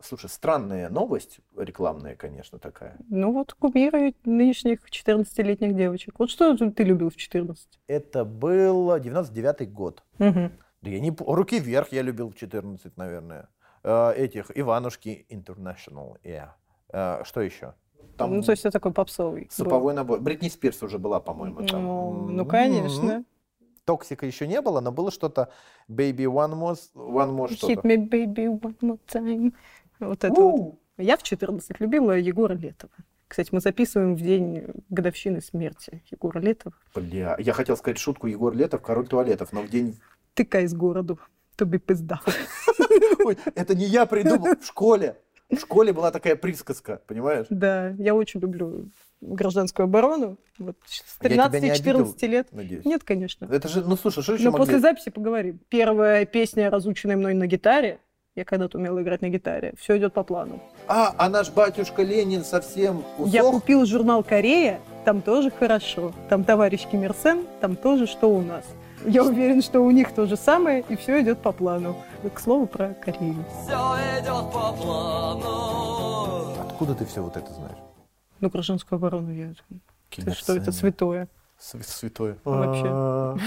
Слушай, 0.00 0.28
странная 0.28 0.90
новость, 0.90 1.40
рекламная, 1.56 2.14
конечно, 2.14 2.58
такая. 2.58 2.96
Ну 3.08 3.32
вот 3.32 3.54
кумиры 3.54 4.14
нынешних 4.24 4.80
14-летних 4.88 5.74
девочек. 5.74 6.18
Вот 6.18 6.30
что 6.30 6.54
ты 6.56 6.84
любил 6.84 7.10
в 7.10 7.16
14? 7.16 7.80
Это 7.88 8.24
был 8.24 8.94
99-й 8.94 9.66
год. 9.66 10.04
Да 10.18 10.90
я 10.90 11.00
не... 11.00 11.16
Руки 11.18 11.58
вверх 11.58 11.92
я 11.92 12.02
любил 12.02 12.28
в 12.30 12.36
14, 12.36 12.96
наверное. 12.98 13.48
Э, 13.82 14.12
Этих, 14.14 14.50
Иванушки 14.54 15.26
International, 15.30 16.18
yeah. 16.22 16.50
Э, 16.94 17.24
Что 17.24 17.40
еще? 17.40 17.74
Там 18.16 18.36
Ну, 18.36 18.42
то 18.42 18.52
есть 18.52 18.64
это 18.64 18.70
такой 18.78 18.92
попсовый. 18.92 19.42
был. 19.42 19.50
суповой 19.50 19.94
набор. 19.94 20.20
Бритни 20.20 20.48
Спирс 20.48 20.82
уже 20.82 20.98
была, 20.98 21.20
по-моему, 21.20 21.66
там. 21.66 21.82
Ну, 21.82 22.12
ну, 22.12 22.28
М-м-м. 22.28 22.46
конечно. 22.48 23.24
Токсика 23.84 24.26
еще 24.26 24.46
не 24.46 24.60
было, 24.60 24.80
но 24.80 24.92
было 24.92 25.10
что-то 25.10 25.48
Baby 25.88 26.24
One 26.26 26.54
More, 26.54 26.78
one 26.94 27.34
more 27.36 27.48
Hit 27.48 27.56
что-то. 27.56 27.88
me, 27.88 27.96
baby, 28.08 28.46
one 28.60 28.76
more 28.80 28.98
time. 29.12 29.52
Вот 30.00 30.24
это 30.24 30.40
вот. 30.40 30.74
Я 30.96 31.16
в 31.16 31.22
14 31.22 31.80
любила 31.80 32.12
Егора 32.12 32.54
Летова. 32.54 32.92
Кстати, 33.28 33.48
мы 33.52 33.60
записываем 33.60 34.14
в 34.14 34.20
день 34.22 34.62
годовщины 34.90 35.40
смерти 35.40 36.02
Егора 36.12 36.38
Летова. 36.38 36.74
Бля, 36.94 37.36
я 37.38 37.52
хотел 37.52 37.76
сказать 37.76 37.98
шутку 37.98 38.28
Егор 38.28 38.54
Летов, 38.54 38.80
король 38.80 39.06
туалетов, 39.08 39.52
но 39.52 39.62
в 39.62 39.68
день... 39.68 39.98
Тыкай 40.34 40.66
с 40.66 40.74
городу, 40.74 41.18
тобі 41.56 41.78
пизда. 41.78 42.20
Ой, 43.24 43.36
это 43.56 43.74
не 43.74 43.84
я 43.84 44.06
придумал, 44.06 44.54
в 44.60 44.64
школе. 44.64 45.14
В 45.56 45.60
школе 45.60 45.92
была 45.92 46.10
такая 46.10 46.36
присказка, 46.36 47.00
понимаешь? 47.06 47.46
Да, 47.50 47.90
я 47.98 48.14
очень 48.14 48.40
люблю 48.40 48.88
гражданскую 49.20 49.84
оборону. 49.84 50.36
Вот 50.58 50.76
с 50.86 51.02
Я 51.22 51.48
тебя 51.48 51.60
не 51.60 51.70
13-14 51.70 52.26
лет. 52.26 52.48
Надеюсь. 52.52 52.84
Нет, 52.84 53.04
конечно. 53.04 53.46
Это 53.50 53.68
же, 53.68 53.82
ну 53.84 53.96
слушай, 53.96 54.22
что 54.22 54.34
еще 54.34 54.44
Но 54.44 54.50
могли? 54.50 54.66
после 54.66 54.80
записи 54.80 55.10
поговорим. 55.10 55.58
Первая 55.68 56.26
песня, 56.26 56.70
разученная 56.70 57.16
мной 57.16 57.34
на 57.34 57.46
гитаре, 57.46 57.98
я 58.36 58.44
когда-то 58.44 58.78
умела 58.78 59.00
играть 59.00 59.22
на 59.22 59.28
гитаре, 59.28 59.74
все 59.78 59.96
идет 59.96 60.12
по 60.12 60.24
плану. 60.24 60.60
А, 60.88 61.14
а 61.16 61.28
наш 61.28 61.50
батюшка 61.50 62.02
Ленин 62.02 62.44
совсем 62.44 63.04
Я 63.26 63.44
усох? 63.44 63.60
купил 63.60 63.86
журнал 63.86 64.22
«Корея», 64.24 64.80
там 65.04 65.22
тоже 65.22 65.50
хорошо. 65.50 66.12
Там 66.28 66.44
товарищ 66.44 66.86
Ким 66.90 67.04
Ир 67.04 67.14
Сен, 67.22 67.46
там 67.60 67.76
тоже 67.76 68.06
что 68.06 68.28
у 68.28 68.42
нас. 68.42 68.64
Я 69.06 69.22
уверен, 69.22 69.62
что 69.62 69.80
у 69.80 69.90
них 69.90 70.12
то 70.12 70.26
же 70.26 70.36
самое, 70.36 70.84
и 70.88 70.96
все 70.96 71.20
идет 71.22 71.38
по 71.38 71.52
плану. 71.52 71.96
К 72.32 72.38
слову 72.40 72.66
про 72.66 72.94
Корею. 72.94 73.44
Откуда 76.68 76.94
ты 76.94 77.04
все 77.04 77.22
вот 77.22 77.36
это 77.36 77.52
знаешь? 77.52 77.78
Ну, 78.40 78.48
гражданскую 78.50 78.96
оборону 78.96 79.32
я... 79.32 79.54
Ты 80.10 80.32
что, 80.32 80.54
это 80.56 80.72
святое. 80.72 81.28
Св- 81.58 81.86
Святое. 81.86 82.36
Вообще. 82.44 83.38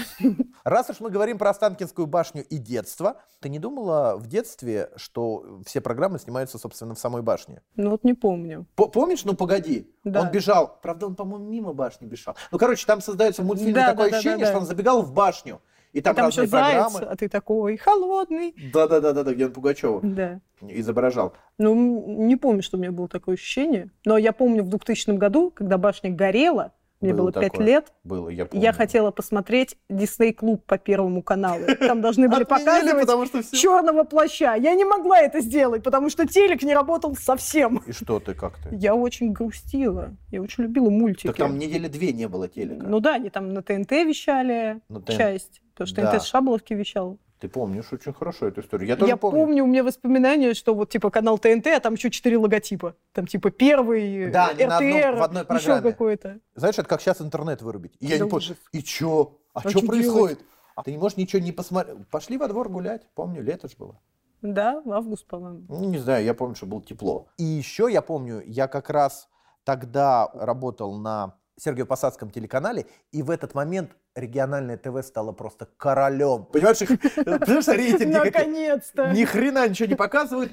Раз 0.64 0.88
уж 0.90 1.00
мы 1.00 1.10
говорим 1.10 1.36
про 1.38 1.50
Останкинскую 1.50 2.06
башню 2.06 2.42
и 2.44 2.56
детство, 2.56 3.16
ты 3.40 3.48
не 3.50 3.58
думала 3.58 4.16
в 4.16 4.26
детстве, 4.26 4.90
что 4.96 5.60
все 5.66 5.80
программы 5.80 6.18
снимаются, 6.18 6.58
собственно, 6.58 6.94
в 6.94 6.98
самой 6.98 7.22
башне? 7.22 7.60
Ну, 7.76 7.90
вот 7.90 8.04
не 8.04 8.14
помню. 8.14 8.66
По- 8.76 8.88
Помнишь, 8.88 9.24
ну 9.24 9.34
погоди, 9.34 9.90
Да. 10.04 10.22
он 10.22 10.30
бежал, 10.30 10.78
правда, 10.82 11.06
он, 11.06 11.16
по-моему, 11.16 11.46
мимо 11.48 11.72
башни 11.74 12.06
бежал. 12.06 12.34
Ну, 12.50 12.58
короче, 12.58 12.86
там 12.86 13.00
создается 13.02 13.42
в 13.42 13.46
мультфильме 13.46 13.74
Да, 13.74 13.90
такое 13.90 14.06
да, 14.06 14.10
да, 14.12 14.16
ощущение, 14.16 14.46
да, 14.46 14.52
что 14.52 14.60
он 14.60 14.66
забегал 14.66 15.02
в 15.02 15.12
башню, 15.12 15.60
и 15.92 16.00
там, 16.00 16.14
Там, 16.14 16.28
еще 16.28 16.42
разные 16.42 16.60
заяц, 16.60 16.92
программы. 16.92 17.12
а 17.12 17.16
ты 17.16 17.28
такой 17.28 17.76
холодный. 17.76 18.54
Да-да-да, 18.72 19.22
где 19.32 19.46
он 19.46 19.52
Пугачева 19.52 20.00
Да. 20.02 20.40
изображал. 20.60 21.34
Ну, 21.58 22.04
не 22.26 22.36
помню, 22.36 22.62
что 22.62 22.76
у 22.76 22.80
меня 22.80 22.92
было 22.92 23.08
такое 23.08 23.34
ощущение. 23.36 23.90
Но 24.04 24.18
я 24.18 24.32
помню 24.32 24.62
в 24.62 24.68
2000 24.68 25.16
году, 25.16 25.50
когда 25.50 25.78
башня 25.78 26.10
горела, 26.10 26.72
мне 27.00 27.12
Было 27.12 27.30
было 27.30 27.32
5 27.32 27.52
такое. 27.52 27.66
лет, 27.66 27.92
Было, 28.02 28.28
я 28.28 28.46
помню. 28.46 28.64
я 28.64 28.72
хотела 28.72 29.10
посмотреть 29.12 29.76
Дисней 29.88 30.32
Клуб 30.32 30.64
по 30.66 30.78
Первому 30.78 31.22
каналу. 31.22 31.62
Там 31.78 32.00
должны 32.00 32.28
были 32.28 32.44
показывать 32.44 33.00
потому 33.02 33.26
что 33.26 33.42
все... 33.42 33.56
черного 33.56 34.04
плаща. 34.04 34.54
Я 34.54 34.74
не 34.74 34.84
могла 34.84 35.20
это 35.20 35.40
сделать, 35.40 35.82
потому 35.82 36.10
что 36.10 36.26
телек 36.26 36.62
не 36.62 36.74
работал 36.74 37.14
совсем. 37.14 37.82
И 37.86 37.92
что 37.92 38.18
ты, 38.18 38.34
как 38.34 38.58
ты? 38.58 38.74
Я 38.74 38.94
очень 38.96 39.32
грустила. 39.32 40.16
Я 40.30 40.42
очень 40.42 40.64
любила 40.64 40.90
мультики. 40.90 41.28
Так 41.28 41.36
там 41.36 41.56
недели 41.58 41.86
две 41.88 42.12
не 42.12 42.26
было 42.26 42.48
телека. 42.48 42.84
Ну 42.86 43.00
да, 43.00 43.14
они 43.14 43.30
там 43.30 43.52
на 43.54 43.62
ТНТ 43.62 43.90
вещали 43.92 44.80
часть. 45.06 45.62
Потому 45.74 45.86
что 45.88 46.02
Да. 46.02 46.12
ТНТ 46.12 46.22
с 46.22 46.26
Шаболовки 46.26 46.74
вещал. 46.74 47.18
Ты 47.40 47.48
помнишь 47.48 47.92
очень 47.92 48.12
хорошо 48.12 48.48
эту 48.48 48.62
историю. 48.62 48.88
Я 48.88 48.96
тоже 48.96 49.10
Я 49.10 49.16
помню. 49.16 49.40
помню. 49.44 49.64
у 49.64 49.66
меня 49.68 49.84
воспоминания, 49.84 50.54
что 50.54 50.74
вот 50.74 50.90
типа 50.90 51.10
канал 51.10 51.38
ТНТ, 51.38 51.68
а 51.68 51.80
там 51.80 51.94
еще 51.94 52.10
четыре 52.10 52.36
логотипа. 52.36 52.96
Там 53.12 53.26
типа 53.28 53.50
первый, 53.50 54.30
Да, 54.30 54.46
на 54.58 54.76
одном- 54.76 54.90
РТР, 54.90 55.16
в 55.16 55.22
одной 55.22 55.42
еще 55.42 55.46
программе. 55.46 55.82
какой-то. 55.92 56.40
Знаешь, 56.56 56.78
это 56.78 56.88
как 56.88 57.00
сейчас 57.00 57.20
интернет 57.20 57.62
вырубить. 57.62 57.94
И 58.00 58.06
я 58.06 58.18
Да 58.18 58.24
не 58.24 58.30
понял, 58.30 58.56
и 58.72 58.82
чё? 58.82 59.38
А, 59.54 59.60
А 59.64 59.70
что 59.70 59.80
происходит? 59.86 60.40
А 60.74 60.82
ты 60.82 60.90
не 60.92 60.98
можешь 60.98 61.16
ничего 61.16 61.40
не 61.42 61.52
посмотреть. 61.52 62.08
Пошли 62.08 62.36
во 62.38 62.48
двор 62.48 62.68
гулять. 62.68 63.02
Помню, 63.14 63.42
лето 63.42 63.68
ж 63.68 63.72
было. 63.78 64.00
Да, 64.42 64.80
в 64.84 64.92
август, 64.92 65.26
по-моему. 65.26 65.62
Ну, 65.68 65.84
не 65.88 65.98
знаю, 65.98 66.24
я 66.24 66.34
помню, 66.34 66.54
что 66.56 66.66
было 66.66 66.82
тепло. 66.82 67.26
И 67.38 67.42
еще 67.44 67.88
я 67.90 68.02
помню, 68.02 68.42
я 68.46 68.68
как 68.68 68.90
раз 68.90 69.28
тогда 69.64 70.28
работал 70.34 70.94
на 70.96 71.34
Сергею 71.58 71.86
Посадском 71.86 72.30
телеканале, 72.30 72.86
и 73.10 73.22
в 73.22 73.30
этот 73.30 73.54
момент 73.54 73.92
региональное 74.14 74.76
ТВ 74.76 75.04
стало 75.04 75.32
просто 75.32 75.66
королем. 75.76 76.44
Понимаешь, 76.46 76.80
их, 76.82 76.88
понимаешь, 77.16 77.68
рейтинги? 77.68 78.14
Наконец-то! 78.14 79.12
Ни 79.12 79.24
хрена 79.24 79.68
ничего 79.68 79.88
не 79.88 79.94
показывают, 79.96 80.52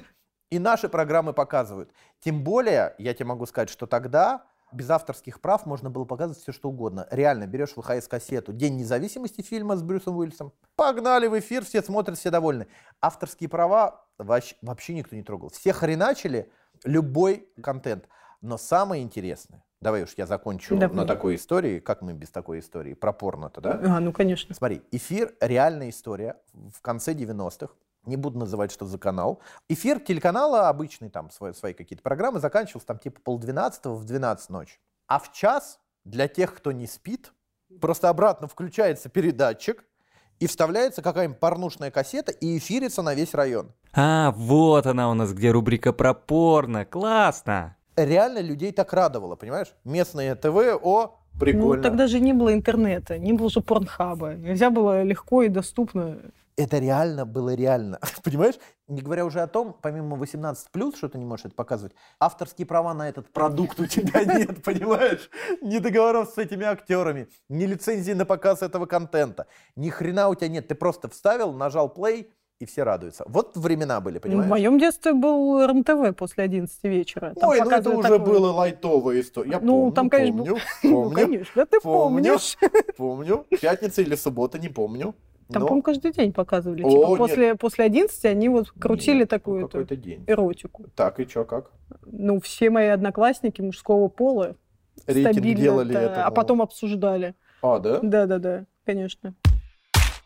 и 0.50 0.58
наши 0.58 0.88
программы 0.88 1.32
показывают. 1.32 1.90
Тем 2.20 2.42
более, 2.42 2.94
я 2.98 3.14
тебе 3.14 3.26
могу 3.26 3.46
сказать, 3.46 3.70
что 3.70 3.86
тогда 3.86 4.44
без 4.72 4.90
авторских 4.90 5.40
прав 5.40 5.64
можно 5.64 5.90
было 5.90 6.04
показывать 6.04 6.42
все, 6.42 6.52
что 6.52 6.68
угодно. 6.70 7.06
Реально, 7.10 7.46
берешь 7.46 7.74
ВХС-кассету 7.76 8.52
«День 8.52 8.76
независимости» 8.76 9.40
фильма 9.42 9.76
с 9.76 9.82
Брюсом 9.82 10.16
Уиллисом, 10.16 10.52
погнали 10.74 11.28
в 11.28 11.38
эфир, 11.38 11.64
все 11.64 11.82
смотрят, 11.82 12.18
все 12.18 12.30
довольны. 12.30 12.66
Авторские 13.00 13.48
права 13.48 14.04
вообще, 14.18 14.56
вообще 14.62 14.94
никто 14.94 15.14
не 15.14 15.22
трогал. 15.22 15.50
Все 15.50 15.72
хреначили 15.72 16.50
любой 16.84 17.48
контент. 17.62 18.08
Но 18.46 18.58
самое 18.58 19.02
интересное, 19.02 19.64
давай 19.80 20.04
уж 20.04 20.14
я 20.16 20.24
закончу 20.24 20.76
Давай. 20.76 20.96
на 20.96 21.04
такой 21.04 21.34
истории, 21.34 21.80
как 21.80 22.00
мы 22.00 22.12
без 22.12 22.30
такой 22.30 22.60
истории, 22.60 22.94
про 22.94 23.12
порно-то, 23.12 23.60
да? 23.60 23.80
А, 23.82 23.98
ну 23.98 24.12
конечно. 24.12 24.54
Смотри, 24.54 24.82
эфир 24.92 25.34
реальная 25.40 25.90
история 25.90 26.36
в 26.52 26.80
конце 26.80 27.12
90-х. 27.12 27.74
не 28.04 28.14
буду 28.14 28.38
называть, 28.38 28.70
что 28.70 28.86
за 28.86 28.98
канал. 28.98 29.40
Эфир 29.68 29.98
телеканала, 29.98 30.68
обычный 30.68 31.10
там, 31.10 31.28
свои, 31.32 31.54
свои 31.54 31.74
какие-то 31.74 32.04
программы, 32.04 32.38
заканчивался 32.38 32.86
там 32.86 33.00
типа 33.00 33.20
полдвенадцатого 33.20 33.96
в 33.96 34.04
12 34.04 34.48
ночи. 34.50 34.78
А 35.08 35.18
в 35.18 35.32
час 35.32 35.80
для 36.04 36.28
тех, 36.28 36.54
кто 36.54 36.70
не 36.70 36.86
спит, 36.86 37.32
просто 37.80 38.08
обратно 38.10 38.46
включается 38.46 39.08
передатчик, 39.08 39.84
и 40.38 40.46
вставляется 40.46 41.02
какая-нибудь 41.02 41.40
порнушная 41.40 41.90
кассета 41.90 42.30
и 42.30 42.58
эфирится 42.58 43.02
на 43.02 43.14
весь 43.14 43.34
район. 43.34 43.72
А, 43.92 44.30
вот 44.36 44.86
она 44.86 45.10
у 45.10 45.14
нас, 45.14 45.32
где 45.32 45.50
рубрика 45.50 45.92
про 45.92 46.14
порно. 46.14 46.84
Классно! 46.84 47.76
Реально 47.96 48.40
людей 48.40 48.72
так 48.72 48.92
радовало, 48.92 49.36
понимаешь? 49.36 49.74
Местное 49.84 50.34
ТВ, 50.34 50.78
о, 50.82 51.18
прикольно. 51.40 51.76
Ну, 51.76 51.82
тогда 51.82 52.06
же 52.06 52.20
не 52.20 52.34
было 52.34 52.52
интернета, 52.52 53.18
не 53.18 53.32
было 53.32 53.48
же 53.48 53.60
порнхаба. 53.60 54.34
Нельзя 54.34 54.70
было 54.70 55.02
легко 55.02 55.42
и 55.42 55.48
доступно. 55.48 56.18
Это 56.56 56.78
реально 56.78 57.26
было 57.26 57.54
реально, 57.54 57.98
понимаешь? 58.24 58.54
Не 58.88 59.02
говоря 59.02 59.26
уже 59.26 59.40
о 59.40 59.46
том, 59.46 59.76
помимо 59.80 60.16
18 60.16 60.70
плюс, 60.70 60.96
что 60.96 61.08
ты 61.08 61.18
не 61.18 61.24
можешь 61.24 61.46
это 61.46 61.54
показывать, 61.54 61.94
авторские 62.18 62.66
права 62.66 62.94
на 62.94 63.08
этот 63.08 63.30
продукт 63.32 63.78
у 63.80 63.86
тебя 63.86 64.24
нет, 64.38 64.62
понимаешь? 64.62 65.30
Ни 65.60 65.78
договоров 65.78 66.30
с 66.34 66.38
этими 66.38 66.64
актерами, 66.64 67.28
ни 67.48 67.64
лицензии 67.64 68.12
на 68.12 68.24
показ 68.24 68.62
этого 68.62 68.86
контента, 68.86 69.46
ни 69.74 69.90
хрена 69.90 70.28
у 70.28 70.34
тебя 70.34 70.48
нет. 70.48 70.68
Ты 70.68 70.74
просто 70.74 71.08
вставил, 71.08 71.52
нажал 71.52 71.92
play, 71.94 72.30
и 72.58 72.64
все 72.64 72.84
радуются. 72.84 73.24
Вот 73.28 73.56
времена 73.56 74.00
были, 74.00 74.14
Ну, 74.14 74.20
В 74.20 74.22
понимаешь? 74.22 74.50
моем 74.50 74.78
детстве 74.78 75.12
был 75.12 75.66
РНТВ 75.66 76.16
после 76.16 76.44
11 76.44 76.82
вечера. 76.84 77.34
Там 77.38 77.50
Ой, 77.50 77.60
ну 77.60 77.70
это 77.70 77.90
уже 77.90 78.02
такое- 78.02 78.18
было 78.18 78.50
лайтовая 78.52 79.20
история. 79.20 79.50
Я 79.52 79.60
Ну, 79.60 79.72
помню, 79.80 79.92
там, 79.92 80.10
конечно, 80.10 80.38
помню, 80.38 80.56
Ну, 80.82 80.90
помню, 81.02 81.14
конечно, 81.14 81.66
ты 81.66 81.80
помню. 81.80 82.24
помнишь. 82.24 82.56
помню. 82.96 83.46
Пятница 83.60 84.00
или 84.02 84.14
суббота, 84.14 84.58
не 84.58 84.68
помню. 84.70 85.14
Там, 85.52 85.60
Но 85.62 85.68
по-моему, 85.68 85.82
каждый 85.82 86.12
день 86.12 86.32
показывали. 86.32 86.82
О, 86.82 86.90
Типа, 86.90 87.06
нет. 87.08 87.18
после, 87.18 87.54
после 87.54 87.84
11 87.84 88.24
они 88.24 88.48
вот 88.48 88.70
крутили 88.72 89.18
Нет, 89.20 89.28
такую 89.30 89.68
ну, 89.72 89.80
эту 89.80 89.94
день. 89.96 90.24
эротику. 90.26 90.86
Так, 90.96 91.20
и 91.20 91.26
чё, 91.26 91.44
как? 91.44 91.70
Ну, 92.06 92.40
все 92.40 92.70
мои 92.70 92.88
одноклассники 92.88 93.60
мужского 93.60 94.08
пола 94.08 94.56
Рейтинг 95.06 95.34
стабильно 95.34 95.60
делали 95.60 95.90
это, 95.94 96.04
этому. 96.04 96.26
а 96.26 96.30
потом 96.32 96.62
обсуждали. 96.62 97.34
А, 97.62 97.78
да? 97.78 98.00
Да-да-да, 98.02 98.64
конечно. 98.84 99.34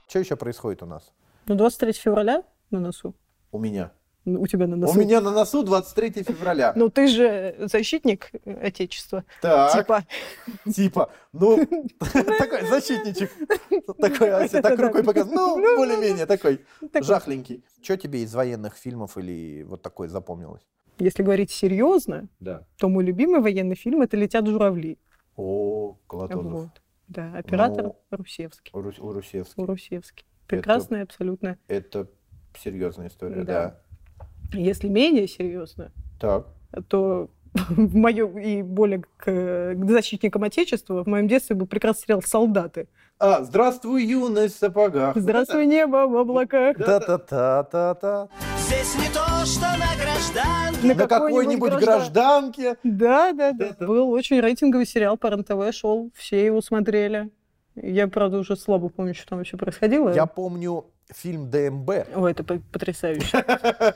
Что 0.08 0.20
еще 0.20 0.36
происходит 0.36 0.82
у 0.82 0.86
нас? 0.86 1.12
Ну, 1.46 1.54
23 1.54 1.92
февраля 1.92 2.42
на 2.70 2.80
носу. 2.80 3.14
У 3.52 3.58
меня. 3.58 3.92
Ну, 4.26 4.42
У 4.42 4.46
тебя 4.46 4.66
на 4.66 4.76
У 4.76 4.78
носу. 4.78 4.98
меня 5.00 5.20
на 5.20 5.30
носу 5.30 5.62
23 5.62 6.22
февраля. 6.24 6.72
Ну, 6.76 6.90
ты 6.90 7.08
же 7.08 7.56
защитник 7.58 8.30
Отечества. 8.44 9.24
Так, 9.40 9.72
Типа, 9.72 10.04
типа, 10.72 11.10
ну, 11.32 11.56
такой 12.38 12.66
защитничек. 12.68 13.30
Такой, 13.98 14.30
Ася, 14.30 14.60
так 14.62 14.78
рукой 14.78 15.02
показывает. 15.02 15.34
Ну, 15.34 15.56
Ну, 15.56 15.76
более-менее 15.76 16.26
такой, 16.26 16.60
такой. 16.92 17.02
жахленький. 17.02 17.64
Что 17.82 17.96
тебе 17.96 18.22
из 18.22 18.34
военных 18.34 18.76
фильмов 18.76 19.16
или 19.16 19.62
вот 19.62 19.82
такое 19.82 20.08
запомнилось? 20.08 20.62
если 21.02 21.22
говорить 21.22 21.50
серьезно, 21.50 22.28
то 22.76 22.88
мой 22.90 23.02
любимый 23.04 23.40
военный 23.40 23.74
фильм 23.74 24.02
это 24.02 24.18
«Летят 24.18 24.46
журавли». 24.46 24.98
О, 25.34 25.96
Колотозов. 26.06 26.68
Да, 27.08 27.32
оператор 27.34 27.84
Ну, 27.84 27.96
Русевский. 28.10 28.70
У 28.74 28.82
Рус- 28.82 29.00
у 29.00 29.10
Русевский. 29.64 30.26
Русевский. 30.50 30.58
Прекрасный 30.58 31.02
абсолютно. 31.02 31.56
Это 31.68 32.06
серьезная 32.58 33.08
история, 33.08 33.42
Да. 33.44 33.76
да. 34.52 34.58
Если 34.58 34.88
менее 34.88 35.28
серьезно, 35.28 35.92
Так. 36.20 36.46
то 36.88 37.30
в 37.54 37.96
моем 37.96 38.38
и 38.38 38.62
более 38.62 39.02
к, 39.16 39.24
к 39.24 39.84
защитникам 39.88 40.42
Отечества 40.44 41.02
в 41.04 41.06
моем 41.06 41.26
детстве 41.28 41.56
был 41.56 41.66
прекрасный 41.66 42.02
сериал 42.04 42.22
«Солдаты». 42.22 42.88
А, 43.18 43.42
здравствуй, 43.42 44.04
юность 44.04 44.56
в 44.56 44.58
сапогах. 44.58 45.14
Здравствуй, 45.16 45.66
небо 45.66 46.06
в 46.06 46.16
облаках. 46.16 46.76
Та-та-та-та-та. 46.78 48.28
Здесь 48.58 48.94
не 48.96 49.12
то, 49.12 49.44
что 49.44 49.66
на 49.76 49.94
гражданке 50.02 50.86
На 50.86 50.94
какой-нибудь 51.06 51.70
граждан- 51.70 51.84
гражданке. 51.98 52.76
Да, 52.82 53.32
да, 53.32 53.52
да. 53.52 53.68
Да-да. 53.70 53.86
Был 53.86 54.10
очень 54.10 54.40
рейтинговый 54.40 54.86
сериал 54.86 55.18
по 55.18 55.28
РНТВ, 55.30 55.74
шел, 55.74 56.10
все 56.14 56.46
его 56.46 56.60
смотрели. 56.62 57.30
Я, 57.76 58.08
правда, 58.08 58.38
уже 58.38 58.56
слабо 58.56 58.88
помню, 58.88 59.14
что 59.14 59.28
там 59.28 59.38
вообще 59.38 59.56
происходило. 59.56 60.12
Я 60.14 60.26
помню 60.26 60.86
фильм 61.08 61.50
ДМБ. 61.50 61.90
Ой, 62.16 62.32
это 62.32 62.44
по- 62.44 62.58
потрясающе. 62.72 63.44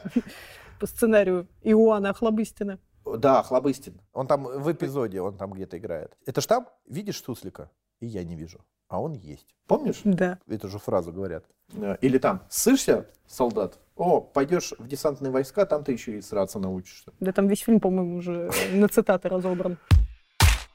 По 0.80 0.86
сценарию 0.86 1.46
Иоанна 1.62 2.10
Охлобыстина. 2.10 2.78
Да, 3.04 3.42
Хлобыстин. 3.42 4.00
Он 4.12 4.26
там 4.26 4.44
в 4.44 4.72
эпизоде, 4.72 5.20
он 5.20 5.36
там 5.36 5.52
где-то 5.52 5.78
играет. 5.78 6.16
Это 6.26 6.40
ж 6.40 6.46
там, 6.46 6.66
видишь 6.88 7.22
Суслика? 7.22 7.70
И 8.00 8.06
я 8.06 8.24
не 8.24 8.34
вижу. 8.34 8.58
А 8.88 9.00
он 9.00 9.12
есть. 9.12 9.54
Помнишь? 9.66 10.00
Да. 10.04 10.38
Эту 10.48 10.68
же 10.68 10.78
фразу 10.78 11.12
говорят. 11.12 11.44
Да. 11.68 11.94
Или 12.00 12.18
там, 12.18 12.42
сышься, 12.48 13.06
солдат? 13.26 13.78
О, 13.96 14.20
пойдешь 14.20 14.72
в 14.78 14.86
десантные 14.88 15.30
войска, 15.30 15.64
там 15.64 15.84
ты 15.84 15.92
еще 15.92 16.18
и 16.18 16.22
сраться 16.22 16.58
научишься. 16.58 17.12
Да 17.20 17.32
там 17.32 17.46
весь 17.46 17.60
фильм, 17.60 17.78
по-моему, 17.80 18.16
уже 18.16 18.50
на 18.72 18.88
цитаты 18.88 19.28
разобран. 19.28 19.78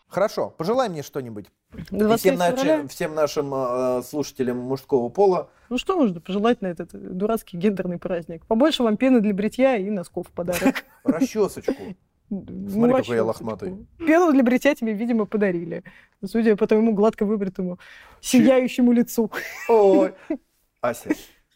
Хорошо, 0.09 0.49
пожелай 0.49 0.89
мне 0.89 1.03
что-нибудь. 1.03 1.45
И 1.91 1.95
23 1.95 2.17
всем, 2.17 2.37
февраля. 2.37 2.87
всем 2.87 3.13
нашим 3.15 3.53
э, 3.53 4.01
слушателям 4.03 4.57
мужского 4.57 5.09
пола. 5.09 5.51
Ну 5.69 5.77
что 5.77 5.95
можно 5.95 6.19
пожелать 6.19 6.61
на 6.61 6.67
этот 6.67 6.89
дурацкий 6.93 7.57
гендерный 7.57 7.99
праздник? 7.99 8.43
Побольше 8.47 8.81
вам 8.81 8.97
пены 8.97 9.21
для 9.21 9.35
бритья 9.35 9.77
и 9.77 9.87
носков 9.91 10.27
в 10.27 10.31
подарок. 10.31 10.83
Расчесочку. 11.03 11.73
Ну, 12.31 12.69
Смотри, 12.69 12.95
какой 12.95 13.15
я 13.15 13.23
лохматый. 13.23 13.87
Пену 13.99 14.31
для 14.31 14.43
бритья 14.43 14.73
тебе, 14.73 14.93
видимо, 14.93 15.25
подарили. 15.25 15.83
Судя 16.25 16.55
по 16.55 16.65
твоему 16.65 16.93
гладко 16.93 17.25
выбритому, 17.25 17.79
сияющему 18.19 18.91
лицу. 18.91 19.31
Ой. 19.69 20.13
Ася, 20.81 21.11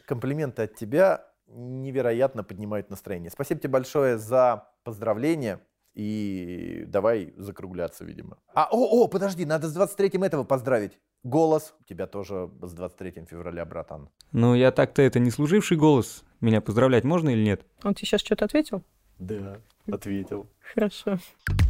комплименты 0.06 0.62
от 0.62 0.76
тебя 0.76 1.26
невероятно 1.48 2.44
поднимают 2.44 2.90
настроение. 2.90 3.30
Спасибо 3.30 3.60
тебе 3.60 3.70
большое 3.70 4.18
за 4.18 4.68
поздравления. 4.84 5.60
И 5.94 6.84
давай 6.88 7.34
закругляться, 7.36 8.04
видимо. 8.04 8.38
А, 8.54 8.68
о, 8.70 9.04
о, 9.04 9.08
подожди, 9.08 9.44
надо 9.44 9.68
с 9.68 9.76
23-м 9.76 10.24
этого 10.24 10.42
поздравить. 10.44 10.98
Голос. 11.22 11.74
У 11.80 11.84
тебя 11.84 12.06
тоже 12.06 12.50
с 12.62 12.72
23 12.72 13.26
февраля, 13.30 13.64
братан. 13.64 14.10
Ну, 14.32 14.54
я 14.54 14.72
так-то 14.72 15.02
это 15.02 15.20
не 15.20 15.30
служивший 15.30 15.76
голос. 15.76 16.24
Меня 16.40 16.60
поздравлять 16.60 17.04
можно 17.04 17.30
или 17.30 17.42
нет? 17.42 17.64
Он 17.82 17.94
тебе 17.94 18.06
сейчас 18.06 18.20
что-то 18.20 18.44
ответил? 18.44 18.82
Да, 19.18 19.56
ответил. 19.90 20.46
Хорошо. 20.74 21.18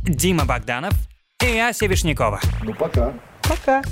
Дима 0.03 0.47
Богданов 0.47 0.95
и 1.43 1.59
Ася 1.59 1.87
Вишнякова. 1.87 2.41
Ну, 2.65 2.75
пока. 2.75 3.13
Пока. 3.43 3.83